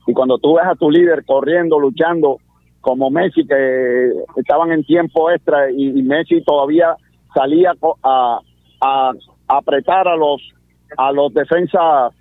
[0.07, 2.37] Y cuando tú ves a tu líder corriendo, luchando,
[2.81, 6.95] como Messi, que estaban en tiempo extra y, y Messi todavía
[7.33, 7.73] salía
[8.03, 8.39] a,
[8.81, 9.11] a
[9.47, 10.41] apretar a los
[10.97, 12.13] a los defensas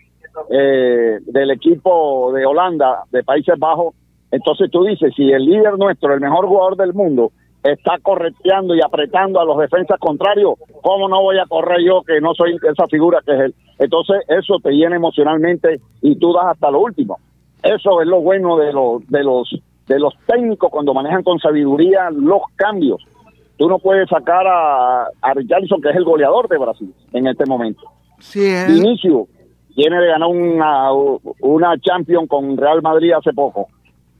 [0.50, 3.94] eh, del equipo de Holanda, de Países Bajos,
[4.30, 7.32] entonces tú dices, si el líder nuestro, el mejor jugador del mundo,
[7.62, 12.20] está correteando y apretando a los defensas contrarios, ¿cómo no voy a correr yo que
[12.20, 13.54] no soy esa figura que es él?
[13.78, 17.18] Entonces eso te llena emocionalmente y tú das hasta lo último.
[17.62, 19.50] Eso es lo bueno de los de los
[19.88, 23.04] de los técnicos cuando manejan con sabiduría los cambios.
[23.58, 27.44] Tú no puedes sacar a, a Richarlison, que es el goleador de Brasil en este
[27.46, 27.82] momento.
[28.20, 29.26] Sí, él- Vinicio
[29.76, 30.92] viene de ganar una,
[31.40, 33.66] una Champion con Real Madrid hace poco.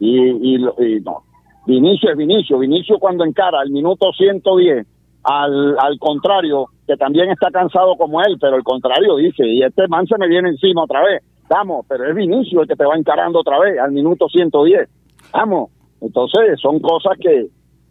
[0.00, 1.22] Y, y, y no.
[1.66, 2.58] Vinicio es Vinicio.
[2.58, 4.86] Vinicio cuando encara al minuto 110
[5.24, 9.86] al, al contrario, que también está cansado como él, pero el contrario dice, y este
[9.88, 11.22] man se me viene encima otra vez.
[11.48, 14.88] Vamos, pero es Vinicio el que te va encarando otra vez al minuto 110.
[15.32, 15.70] Vamos.
[16.00, 17.46] Entonces son cosas que,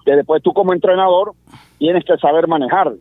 [0.08, 1.34] que después tú como entrenador
[1.78, 2.94] tienes que saber manejar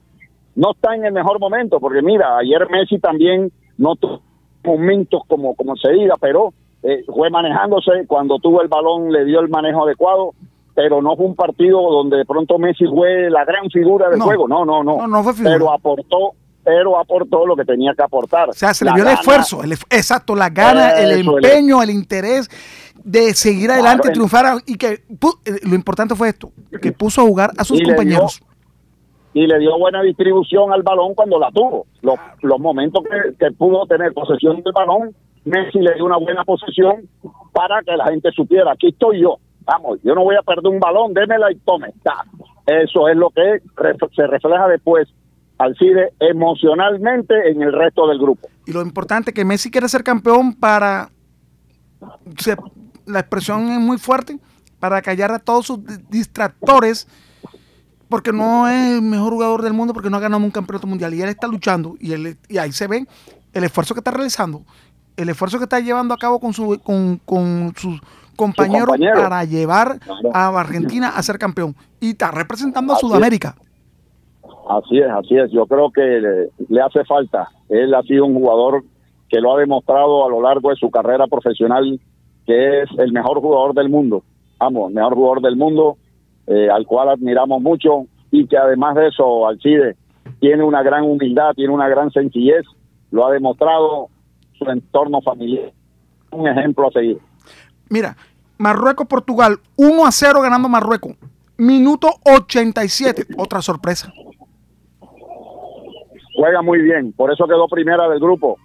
[0.57, 4.20] no está en el mejor momento, porque mira, ayer Messi también no tuvo
[4.64, 6.52] momentos como, como se diga, pero
[6.82, 10.32] eh, fue manejándose, cuando tuvo el balón le dio el manejo adecuado,
[10.74, 14.24] pero no fue un partido donde de pronto Messi fue la gran figura del No.
[14.24, 15.52] juego, no, no, no, No, no fue figura.
[15.54, 16.32] pero aportó,
[16.66, 18.48] pero aportó lo que tenía que aportar.
[18.48, 22.48] O sea, se le vio el esfuerzo, el exacto, la gana, el empeño, el interés
[23.04, 24.46] de seguir Claro, adelante, el- triunfar.
[24.46, 25.00] a- Y que eh,
[25.62, 26.50] lo importante fue esto,
[26.82, 28.42] que puso a jugar a sus Y le dio- compañeros.
[29.32, 31.86] y le dio buena distribución al balón cuando la tuvo.
[32.02, 35.14] Los, los momentos que, que pudo tener posesión del balón,
[35.44, 37.08] Messi le dio una buena posesión
[37.52, 40.80] para que la gente supiera, aquí estoy yo, vamos, yo no voy a perder un
[40.80, 41.92] balón, démela y tome.
[42.66, 43.60] Eso es lo que
[44.16, 45.06] se refleja después
[45.59, 48.48] al CIDE emocionalmente en el resto del grupo.
[48.66, 51.11] Y lo importante que Messi quiere ser campeón para,
[52.38, 52.57] se-
[53.07, 54.38] la expresión es muy fuerte,
[54.78, 57.07] para callar a todos sus di- distractores,
[58.09, 61.14] porque no es el mejor jugador del mundo, porque no ha ganado un campeonato mundial.
[61.14, 63.07] Y él está luchando, y, él, y ahí se ve
[63.52, 64.62] el esfuerzo que está realizando,
[65.16, 68.00] el esfuerzo que está llevando a cabo con, su, con, con sus,
[68.36, 69.22] compañeros compañeros.
[69.22, 69.98] para llevar
[70.34, 71.74] a Argentina a ser campeón.
[72.00, 72.98] Y está representando a.
[72.98, 73.57] Sudamérica.
[74.68, 75.50] Así es, así es.
[75.52, 76.02] Yo creo que
[76.68, 77.48] le, hace falta.
[77.68, 78.82] Él ha sido un jugador
[79.28, 82.00] que lo ha demostrado a lo largo de su carrera profesional
[82.46, 84.22] que es el mejor jugador del mundo.
[84.58, 85.96] Vamos, mejor jugador del mundo,
[86.46, 89.96] eh, al cual admiramos mucho y que además de eso, Alcide,
[90.40, 92.64] tiene una gran humildad, tiene una gran sencillez,
[93.10, 94.08] lo ha demostrado
[94.58, 95.72] su entorno familiar.
[96.30, 97.18] Un ejemplo a seguir.
[97.88, 98.16] Mira,
[98.58, 101.16] Marruecos-Portugal, 1 a 0 ganando Marruecos.
[101.56, 104.12] Minuto 87, otra sorpresa.
[106.37, 108.57] Juega muy bien, por eso quedó primera del grupo.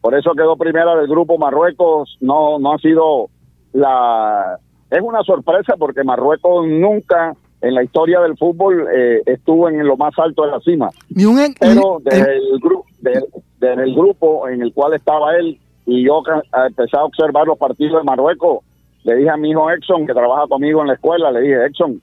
[0.00, 3.28] Por eso quedó primera del grupo Marruecos, no no ha sido
[3.72, 4.58] la
[4.90, 9.96] es una sorpresa porque Marruecos nunca en la historia del fútbol eh, estuvo en lo
[9.96, 10.90] más alto de la cima.
[11.10, 13.24] Ni un en- Pero desde el, gru- de-
[13.58, 16.22] desde el grupo en el cual estaba él y yo
[16.68, 18.60] empecé a observar los partidos de Marruecos,
[19.04, 22.00] le dije a mi hijo Exxon, que trabaja conmigo en la escuela, le dije, Exxon,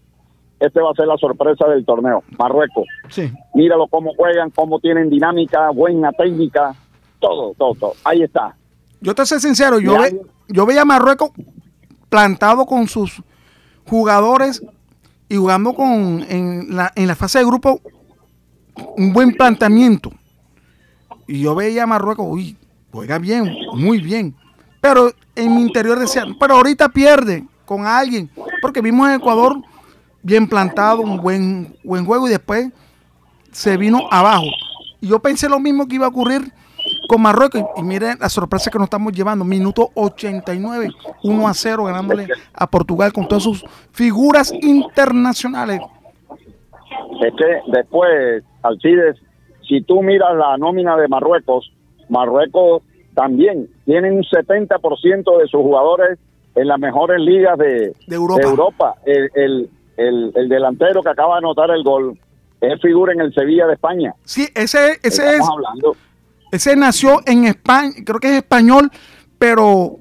[0.66, 2.86] este va a ser la sorpresa del torneo, Marruecos.
[3.10, 3.32] Sí.
[3.54, 6.76] Míralo cómo juegan, cómo tienen dinámica, buena técnica,
[7.20, 7.94] todo, todo, todo.
[8.04, 8.56] Ahí está.
[9.02, 11.32] Yo te soy sincero, yo, ve- yo veía a Marruecos
[12.10, 13.22] plantado con sus
[13.88, 14.64] jugadores
[15.30, 17.82] y jugando con en la, en la fase de grupo
[18.98, 20.12] un buen planteamiento.
[21.28, 22.58] Y yo veía a Marruecos, uy,
[22.92, 24.36] juega bien, muy bien.
[24.82, 28.30] Pero en mi interior decía, pero ahorita pierde con alguien.
[28.62, 29.58] Porque vimos en Ecuador
[30.24, 32.72] bien plantado, un buen, buen juego y después
[33.52, 34.48] se vino abajo.
[35.00, 36.42] Y yo pensé lo mismo que iba a ocurrir
[37.08, 37.62] con Marruecos.
[37.78, 39.46] Y, miren la sorpresa que nos estamos llevando.
[39.46, 40.90] Minuto 89,
[41.24, 45.82] 1 a 0, ganándole a Portugal con todas sus figuras internacionales.
[47.22, 49.18] Es que después, Alcides,
[49.68, 51.72] si tú miras la nómina de Marruecos,
[52.10, 52.82] Marruecos
[53.14, 56.20] también tiene un 70% de sus jugadores
[56.56, 58.42] en las mejores ligas de, De Europa.
[58.44, 58.96] Europa.
[59.06, 62.18] El, el, el, el delantero que acaba de anotar el gol
[62.62, 64.14] es figura en el Sevilla de España.
[64.24, 65.42] Sí, ese, ese es.
[65.48, 65.96] Hablando.
[66.52, 68.92] Ese nació en España, creo que es español,
[69.40, 69.98] pero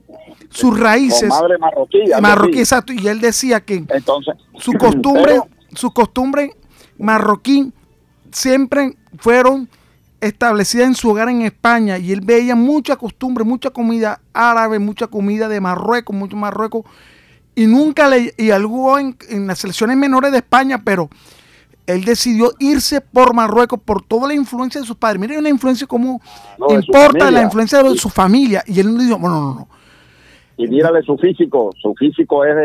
[0.51, 1.31] sus raíces.
[1.31, 2.93] Con madre marroquí, Marroquí, exacto.
[2.93, 6.51] Y él decía que Entonces, su costumbre, pero- su costumbre
[6.99, 7.73] marroquí
[8.31, 9.69] siempre fueron
[10.21, 15.07] establecidas en su hogar en España y él veía mucha costumbre, mucha comida árabe, mucha
[15.09, 16.85] comida de Marruecos, mucho Marruecos
[17.55, 21.09] y nunca le y algo en, en las selecciones menores de España, pero
[21.87, 25.21] él decidió irse por Marruecos por toda la influencia de sus padres.
[25.21, 26.21] Miren una influencia como
[26.59, 29.69] No, importa la influencia de su familia y él no dijo, bueno, no, no,
[30.57, 32.57] y mírale su físico, su físico es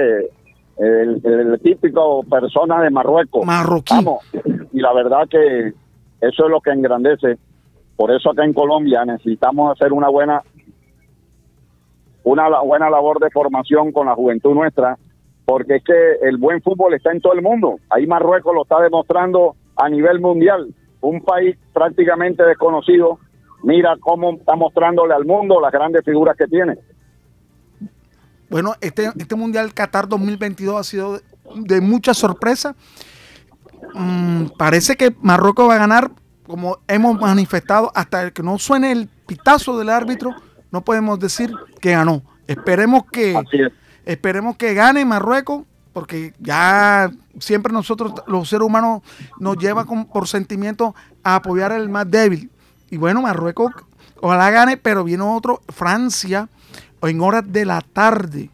[0.77, 3.45] el, el típico persona de Marruecos.
[3.45, 3.95] Marroquí.
[3.95, 4.23] Vamos,
[4.71, 5.73] y la verdad que
[6.21, 7.38] eso es lo que engrandece.
[7.95, 10.43] Por eso acá en Colombia necesitamos hacer una buena
[12.28, 14.97] una buena labor de formación con la juventud nuestra,
[15.45, 17.80] porque es que el buen fútbol está en todo el mundo.
[17.89, 20.67] Ahí Marruecos lo está demostrando a nivel mundial,
[20.99, 23.19] un país prácticamente desconocido.
[23.63, 26.78] Mira cómo está mostrándole al mundo las grandes figuras que tiene.
[28.49, 31.19] Bueno, este, este Mundial Qatar 2022 ha sido
[31.55, 32.75] de, mucha sorpresa.
[33.93, 36.11] Mm, parece que Marruecos va a ganar,
[36.45, 40.36] como hemos manifestado, hasta que no suene el pitazo del árbitro,
[40.72, 41.51] no podemos decir
[41.82, 42.22] que ganó.
[42.47, 43.36] Esperemos que,
[44.05, 45.63] esperemos que gane Marruecos,
[45.93, 49.01] porque ya siempre nosotros, los seres humanos,
[49.39, 52.49] nos lleva con, por sentimiento a apoyar al más débil.
[52.89, 53.72] Y bueno, Marruecos,
[54.22, 56.47] ojalá gane, pero viene otro, Francia,
[57.01, 58.49] en horas de la tarde.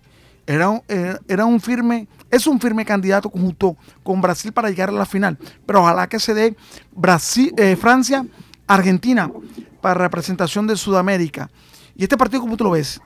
[0.46, 4.90] Era un, era, era un firme, es un firme candidato junto con Brasil para llegar
[4.90, 5.38] a la final.
[5.66, 6.56] Pero ojalá que se dé
[6.92, 8.26] Brasil, eh, Francia,
[8.68, 9.30] Argentina
[9.82, 11.50] para representación de Sudamérica.
[11.96, 13.02] ¿Y este partido cómo tú lo ves?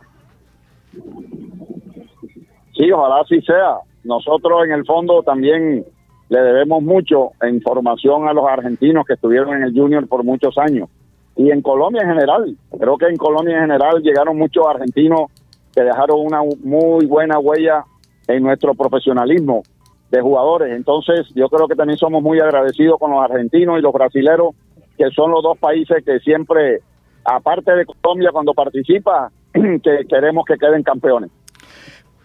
[2.74, 3.78] Sí, ojalá así sea.
[4.04, 5.86] Nosotros en el fondo también
[6.30, 10.58] le debemos mucho en formación a los argentinos que estuvieron en el Junior por muchos
[10.58, 10.90] años.
[11.36, 12.58] Y en Colombia en general.
[12.80, 15.32] Creo que en Colombia en general llegaron muchos argentinos
[15.74, 17.86] que dejaron una muy buena huella
[18.28, 19.64] en nuestro profesionalismo
[20.10, 20.76] de jugadores.
[20.76, 24.56] Entonces yo creo que también somos muy agradecidos con los argentinos y los brasileros,
[24.98, 26.82] que son los dos países que siempre,
[27.28, 31.30] aparte de Colombia cuando participa, que queremos que queden campeones.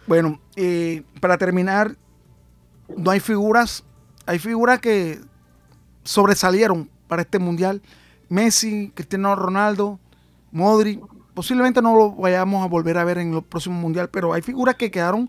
[0.06, 1.92] Bueno, eh, para terminar,
[2.96, 3.84] no hay figuras,
[4.26, 5.18] hay figuras que
[6.04, 7.82] sobresalieron para este mundial.
[8.28, 9.98] Messi, Cristiano Ronaldo,
[10.52, 11.00] Modri,
[11.34, 14.76] posiblemente no lo vayamos a volver a ver en el próximo mundial, pero hay figuras
[14.76, 15.28] que quedaron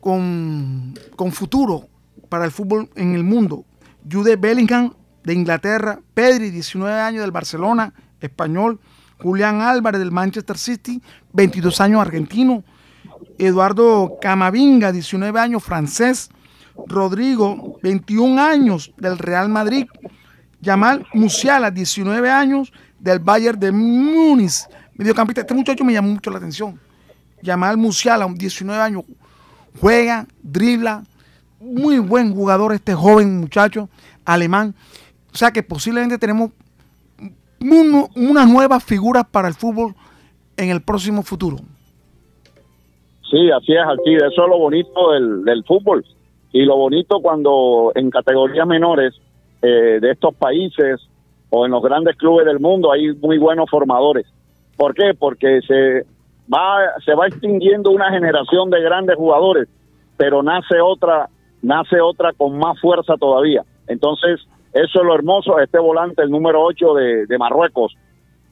[0.00, 1.88] con, con futuro
[2.28, 3.64] para el fútbol en el mundo.
[4.10, 4.92] Jude Bellingham
[5.24, 8.80] de Inglaterra, Pedri, 19 años del Barcelona, español,
[9.22, 11.02] Julián Álvarez del Manchester City,
[11.32, 12.64] 22 años argentino,
[13.38, 16.30] Eduardo Camavinga, 19 años, francés.
[16.86, 19.86] Rodrigo, 21 años, del Real Madrid.
[20.60, 24.66] Yamal Musiala, 19 años, del Bayern de Múnich.
[24.94, 26.78] Mediocampista, este muchacho me llamó mucho la atención.
[27.42, 29.04] Yamal Musiala, 19 años,
[29.80, 31.04] juega, dribla,
[31.60, 33.88] muy buen jugador este joven muchacho
[34.24, 34.74] alemán.
[35.32, 36.50] O sea que posiblemente tenemos
[37.60, 39.94] unas nuevas figuras para el fútbol
[40.56, 41.56] en el próximo futuro.
[43.30, 44.14] Sí, así es, así.
[44.14, 46.04] Eso es lo bonito del, del fútbol.
[46.52, 49.14] Y lo bonito cuando en categorías menores
[49.60, 51.00] eh, de estos países
[51.50, 54.26] o en los grandes clubes del mundo hay muy buenos formadores.
[54.76, 55.14] ¿Por qué?
[55.18, 56.06] Porque se
[56.52, 59.68] va, se va extinguiendo una generación de grandes jugadores,
[60.16, 61.28] pero nace otra,
[61.62, 63.62] nace otra con más fuerza todavía.
[63.88, 64.40] Entonces,
[64.84, 66.94] eso es lo hermoso, este volante, el número 8
[67.28, 67.96] de, Marruecos,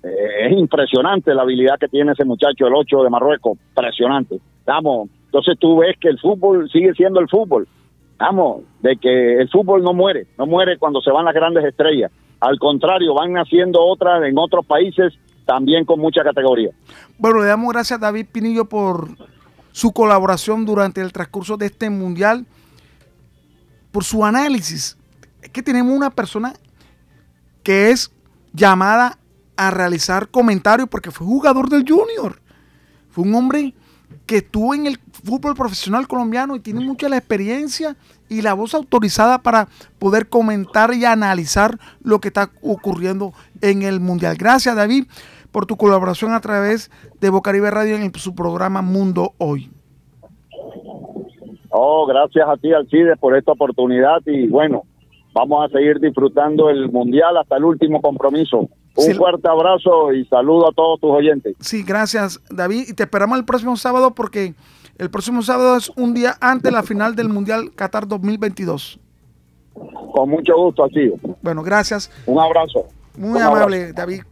[0.02, 4.40] eh, es impresionante la habilidad que tiene ese muchacho, el 8 de Marruecos, impresionante.
[4.64, 7.68] Vamos, entonces tú ves que el fútbol sigue siendo el fútbol.
[8.18, 12.10] Vamos, de que el fútbol no muere, no muere cuando se van las grandes estrellas.
[12.40, 15.14] Al contrario, van naciendo otras en otros países
[15.44, 16.70] también con mucha categoría.
[17.18, 19.08] Bueno, le damos gracias a David Pinillo por
[19.72, 22.46] su colaboración durante el transcurso de este mundial,
[23.92, 24.98] por su análisis.
[25.46, 26.54] Es que tenemos una persona
[27.62, 28.10] que es
[28.52, 29.16] llamada
[29.56, 32.40] a realizar comentarios porque fue jugador del Junior.
[33.10, 33.72] Fue un hombre
[34.26, 37.96] que estuvo en el fútbol profesional colombiano y tiene mucha la experiencia
[38.28, 39.68] y la voz autorizada para
[40.00, 44.34] poder comentar y analizar lo que está ocurriendo en el Mundial.
[44.36, 45.04] Gracias David
[45.52, 46.90] por tu colaboración a través
[47.20, 49.70] de Bocaribe Radio en su programa Mundo Hoy.
[51.70, 54.82] Oh, gracias a ti Alcides por esta oportunidad y bueno,
[55.36, 58.70] vamos a seguir disfrutando el Mundial hasta el último compromiso.
[58.96, 61.54] Un fuerte abrazo y saludo a todos tus oyentes.
[61.60, 62.86] Sí, gracias David.
[62.88, 64.54] Y te esperamos el próximo sábado porque
[64.96, 68.98] el próximo sábado es un día antes de la final del Mundial Qatar 2022.
[69.74, 71.12] Con mucho gusto, así.
[71.42, 72.10] Bueno, gracias.
[72.24, 72.86] Un abrazo.
[73.18, 74.22] Muy amable, David.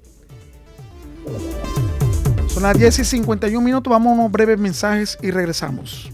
[2.47, 3.91] Son las 10 y 51 minutos.
[3.91, 6.14] Vamos a unos breves mensajes y regresamos.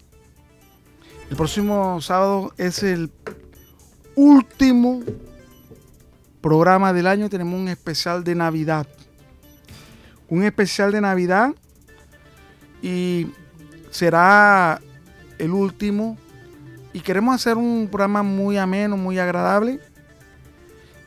[1.29, 3.09] El próximo sábado es el
[4.15, 5.03] último
[6.41, 7.29] programa del año.
[7.29, 8.85] Tenemos un especial de Navidad.
[10.27, 11.53] Un especial de Navidad
[12.81, 13.27] y
[13.91, 14.81] será
[15.37, 16.17] el último.
[16.93, 19.79] Y queremos hacer un programa muy ameno, muy agradable.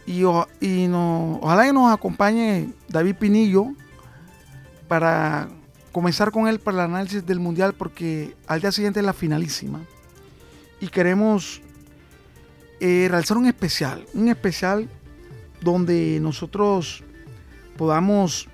[0.07, 0.23] Y,
[0.61, 3.67] y ojalá que nos acompañe David Pinillo
[4.89, 5.49] para
[5.93, 9.81] comenzar con él para el análisis del Mundial, porque al día siguiente es la finalísima.
[10.81, 11.61] Y queremos
[12.81, 14.89] eh, realizar un especial, un especial
[15.61, 17.05] donde nosotros
[17.77, 18.49] podamos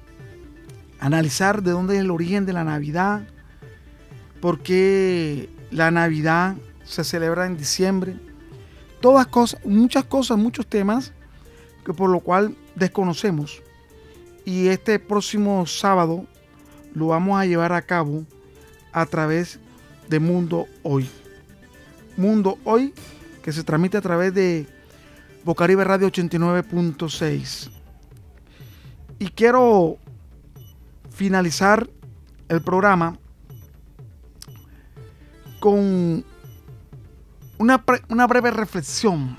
[0.98, 3.28] analizar de dónde es el origen de la Navidad,
[4.40, 8.16] por qué la Navidad se celebra en diciembre.
[9.00, 11.12] Todas cosas, muchas cosas, muchos temas
[11.84, 13.62] que por lo cual desconocemos
[14.44, 16.26] Y este próximo sábado
[16.94, 18.24] lo vamos a llevar a cabo
[18.92, 19.60] a través
[20.08, 21.08] de Mundo Hoy.
[22.16, 22.94] Mundo Hoy,
[23.42, 24.66] que se transmite a través de
[25.44, 27.70] Bocaribe Radio 89.6.
[29.18, 29.98] Y quiero
[31.10, 31.88] finalizar
[32.48, 33.18] el programa
[35.66, 36.24] con
[37.58, 39.36] una, una breve reflexión.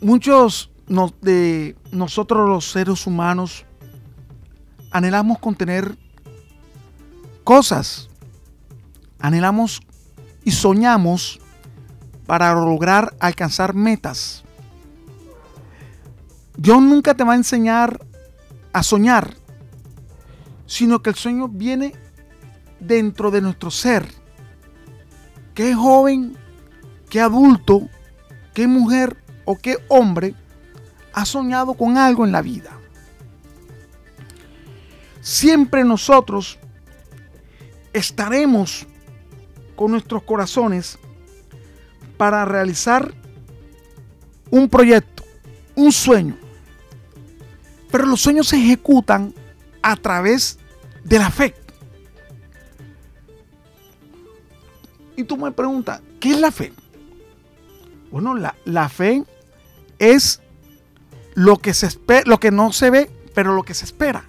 [0.00, 0.70] Muchos
[1.20, 3.66] de nosotros los seres humanos
[4.90, 5.98] anhelamos contener
[7.44, 8.08] cosas,
[9.18, 9.82] anhelamos
[10.44, 11.40] y soñamos
[12.26, 14.44] para lograr alcanzar metas.
[16.56, 18.00] Dios nunca te va a enseñar
[18.72, 19.36] a soñar,
[20.68, 21.94] sino que el sueño viene
[22.78, 24.06] dentro de nuestro ser.
[25.54, 26.36] ¿Qué joven,
[27.08, 27.88] qué adulto,
[28.54, 30.34] qué mujer o qué hombre
[31.14, 32.78] ha soñado con algo en la vida?
[35.22, 36.58] Siempre nosotros
[37.92, 38.86] estaremos
[39.74, 40.98] con nuestros corazones
[42.18, 43.14] para realizar
[44.50, 45.24] un proyecto,
[45.74, 46.36] un sueño.
[47.90, 49.32] Pero los sueños se ejecutan
[49.90, 50.58] a través
[51.04, 51.54] de la fe.
[55.16, 56.72] Y tú me preguntas, ¿qué es la fe?
[58.10, 59.24] Bueno, la, la fe
[59.98, 60.40] es
[61.34, 64.24] lo que, se espera, lo que no se ve, pero lo que se espera.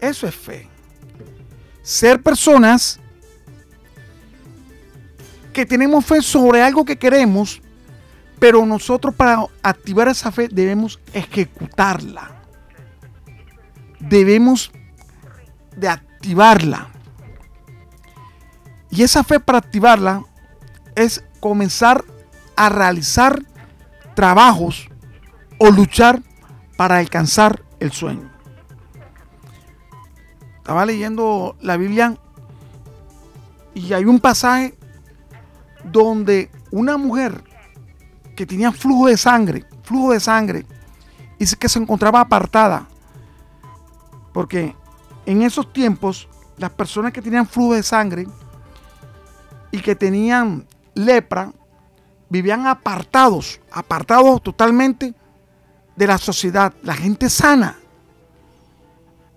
[0.00, 0.68] Eso es fe.
[1.82, 2.98] Ser personas
[5.52, 7.60] que tenemos fe sobre algo que queremos,
[8.38, 12.39] pero nosotros para activar esa fe debemos ejecutarla.
[14.00, 14.72] Debemos
[15.76, 16.88] de activarla.
[18.90, 20.24] Y esa fe para activarla
[20.96, 22.04] es comenzar
[22.56, 23.42] a realizar
[24.14, 24.88] trabajos
[25.58, 26.22] o luchar
[26.76, 28.30] para alcanzar el sueño.
[30.56, 32.16] Estaba leyendo la Biblia
[33.74, 34.76] y hay un pasaje
[35.84, 37.42] donde una mujer
[38.36, 40.66] que tenía flujo de sangre, flujo de sangre,
[41.38, 42.88] y que se encontraba apartada,
[44.32, 44.74] porque
[45.26, 48.26] en esos tiempos las personas que tenían flujo de sangre
[49.70, 51.52] y que tenían lepra
[52.28, 55.14] vivían apartados, apartados totalmente
[55.96, 57.76] de la sociedad, la gente sana.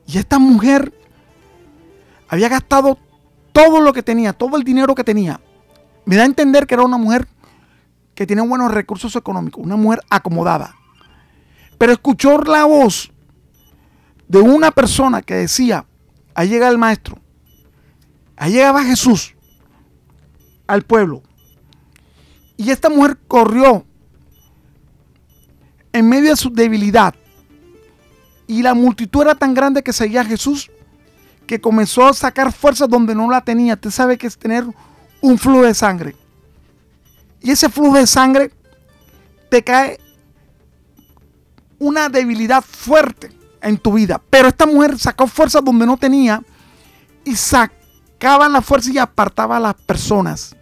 [0.05, 0.93] Y esta mujer
[2.27, 2.97] había gastado
[3.51, 5.39] todo lo que tenía, todo el dinero que tenía.
[6.05, 7.27] Me da a entender que era una mujer
[8.15, 10.75] que tiene buenos recursos económicos, una mujer acomodada.
[11.77, 13.12] Pero escuchó la voz
[14.33, 15.85] de una persona que decía,
[16.33, 17.19] ahí llega el maestro,
[18.35, 19.35] ahí llegaba Jesús
[20.65, 21.21] al pueblo.
[22.57, 23.85] Y esta mujer corrió
[25.91, 27.13] en medio de su debilidad.
[28.47, 30.71] Y la multitud era tan grande que seguía a Jesús
[31.45, 33.75] que comenzó a sacar fuerzas donde no la tenía.
[33.75, 34.65] Usted sabe que es tener
[35.21, 36.15] un flujo de sangre.
[37.39, 38.51] Y ese flujo de sangre
[39.51, 39.99] te cae
[41.77, 44.21] una debilidad fuerte en tu vida.
[44.29, 46.41] Pero esta mujer sacó fuerzas donde no tenía
[47.23, 50.55] y sacaba la fuerza y apartaba a las personas.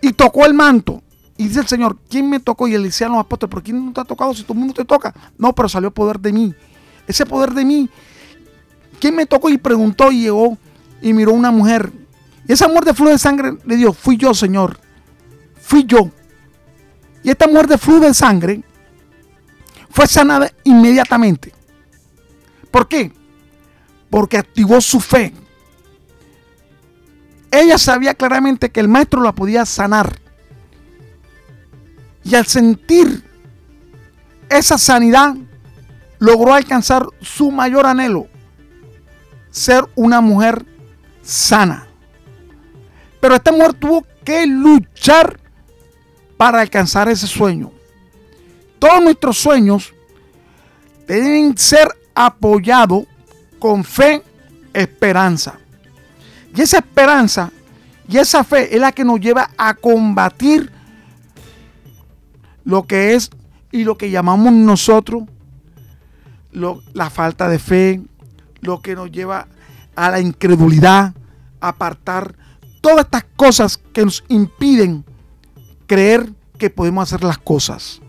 [0.00, 1.02] Y tocó el manto.
[1.36, 2.68] Y dice el Señor, ¿quién me tocó?
[2.68, 4.58] Y él decía a los apóstoles, ¿por quién no te ha tocado si todo el
[4.60, 5.14] mundo te toca?
[5.38, 6.54] No, pero salió poder de mí.
[7.06, 7.90] Ese poder de mí
[9.02, 9.50] ¿Quién me tocó?
[9.50, 10.56] Y preguntó y llegó
[11.00, 11.90] y miró una mujer.
[12.46, 14.78] Y esa mujer de flujo de sangre le dijo, fui yo, Señor.
[15.60, 16.08] Fui yo.
[17.24, 18.62] Y esta mujer de flujo de sangre
[19.90, 21.51] fue sanada inmediatamente.
[22.72, 23.12] ¿Por qué?
[24.10, 25.32] Porque activó su fe.
[27.52, 30.18] Ella sabía claramente que el maestro la podía sanar.
[32.24, 33.22] Y al sentir
[34.48, 35.36] esa sanidad,
[36.18, 38.26] logró alcanzar su mayor anhelo,
[39.50, 40.64] ser una mujer
[41.22, 41.86] sana.
[43.20, 45.38] Pero esta mujer tuvo que luchar
[46.36, 47.70] para alcanzar ese sueño.
[48.78, 49.92] Todos nuestros sueños
[51.06, 53.04] deben ser apoyados
[53.58, 54.22] con fe,
[54.72, 55.58] esperanza.
[56.54, 57.50] Y esa esperanza
[58.08, 60.70] y esa fe es la que nos lleva a combatir
[62.64, 63.30] lo que es
[63.70, 65.24] y lo que llamamos nosotros
[66.52, 68.02] la falta de fe,
[68.60, 69.48] lo que nos lleva
[69.96, 71.14] a la incredulidad,
[71.60, 72.34] apartar
[72.80, 75.04] todas estas cosas que nos impiden
[75.86, 78.00] creer que podemos hacer las cosas.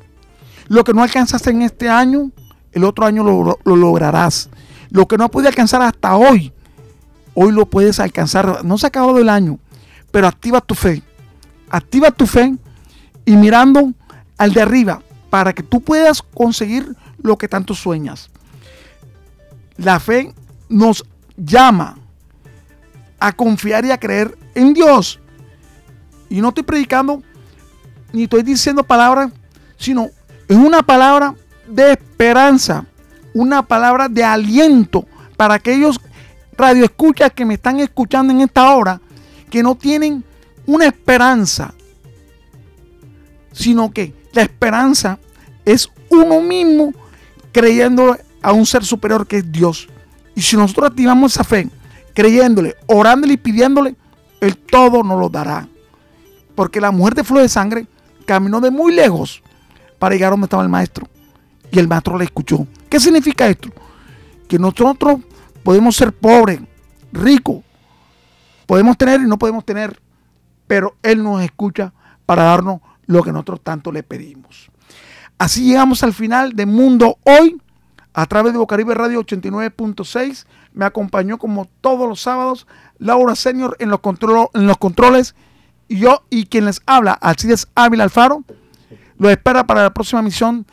[0.68, 2.32] Lo que no alcanzas en este año,
[2.74, 4.50] el otro año lo, lograrás.
[4.90, 6.52] Lo que no pude alcanzar hasta hoy,
[7.34, 8.64] hoy lo puedes alcanzar.
[8.64, 9.60] No se ha acabado el año,
[10.12, 11.02] pero activa tu fe.
[11.70, 12.56] Activa tu fe
[13.26, 13.94] y mirando
[14.38, 18.30] al de arriba, para que tú puedas conseguir lo que tanto sueñas.
[19.78, 20.34] La fe
[20.70, 21.06] nos
[21.38, 21.98] llama
[23.20, 25.20] a confiar y a creer en Dios.
[26.30, 27.24] Y no estoy predicando
[28.12, 29.32] ni estoy diciendo palabras,
[29.78, 30.10] sino
[30.48, 31.36] es una palabra
[31.68, 32.86] de esperanza,
[33.34, 35.06] una palabra de aliento
[35.38, 36.00] para aquellos
[36.58, 39.02] radioescuchas que me están escuchando en esta hora,
[39.50, 40.24] que no tienen
[40.66, 41.74] una esperanza,
[43.52, 45.20] sino que la esperanza
[45.66, 46.94] es uno mismo
[47.52, 49.88] creyendo a un ser superior que es Dios.
[50.36, 51.70] Y si nosotros activamos esa fe,
[52.14, 53.96] creyéndole, orándole y pidiéndole,
[54.42, 55.68] el todo nos lo dará.
[56.56, 57.88] Porque la mujer de flor de sangre
[58.26, 59.42] caminó de muy lejos
[60.00, 61.08] para llegar donde estaba el maestro.
[61.74, 62.68] Y el maestro le escuchó.
[62.88, 63.70] ¿Qué significa esto?
[64.48, 65.22] Que nosotros
[65.64, 66.60] podemos ser pobres,
[67.12, 67.64] ricos,
[68.68, 70.00] podemos tener y no podemos tener,
[70.68, 71.92] pero Él nos escucha
[72.28, 74.70] para darnos lo que nosotros tanto le pedimos.
[75.40, 77.60] Así llegamos al final de Mundo Hoy
[78.14, 80.46] a través de Bocaribe Radio 89.6.
[80.74, 82.68] Me acompañó como todos los sábados
[83.00, 84.00] Laura Senior en los,
[84.54, 85.34] en los controles
[85.88, 88.44] y yo y quien les habla, Alcides Ávila Alfaro,
[89.18, 90.68] lo espera para la próxima misión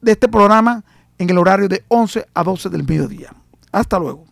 [0.00, 0.82] de este programa
[1.18, 3.34] en el horario de 11 a 12 del mediodía.
[3.72, 4.29] Hasta luego.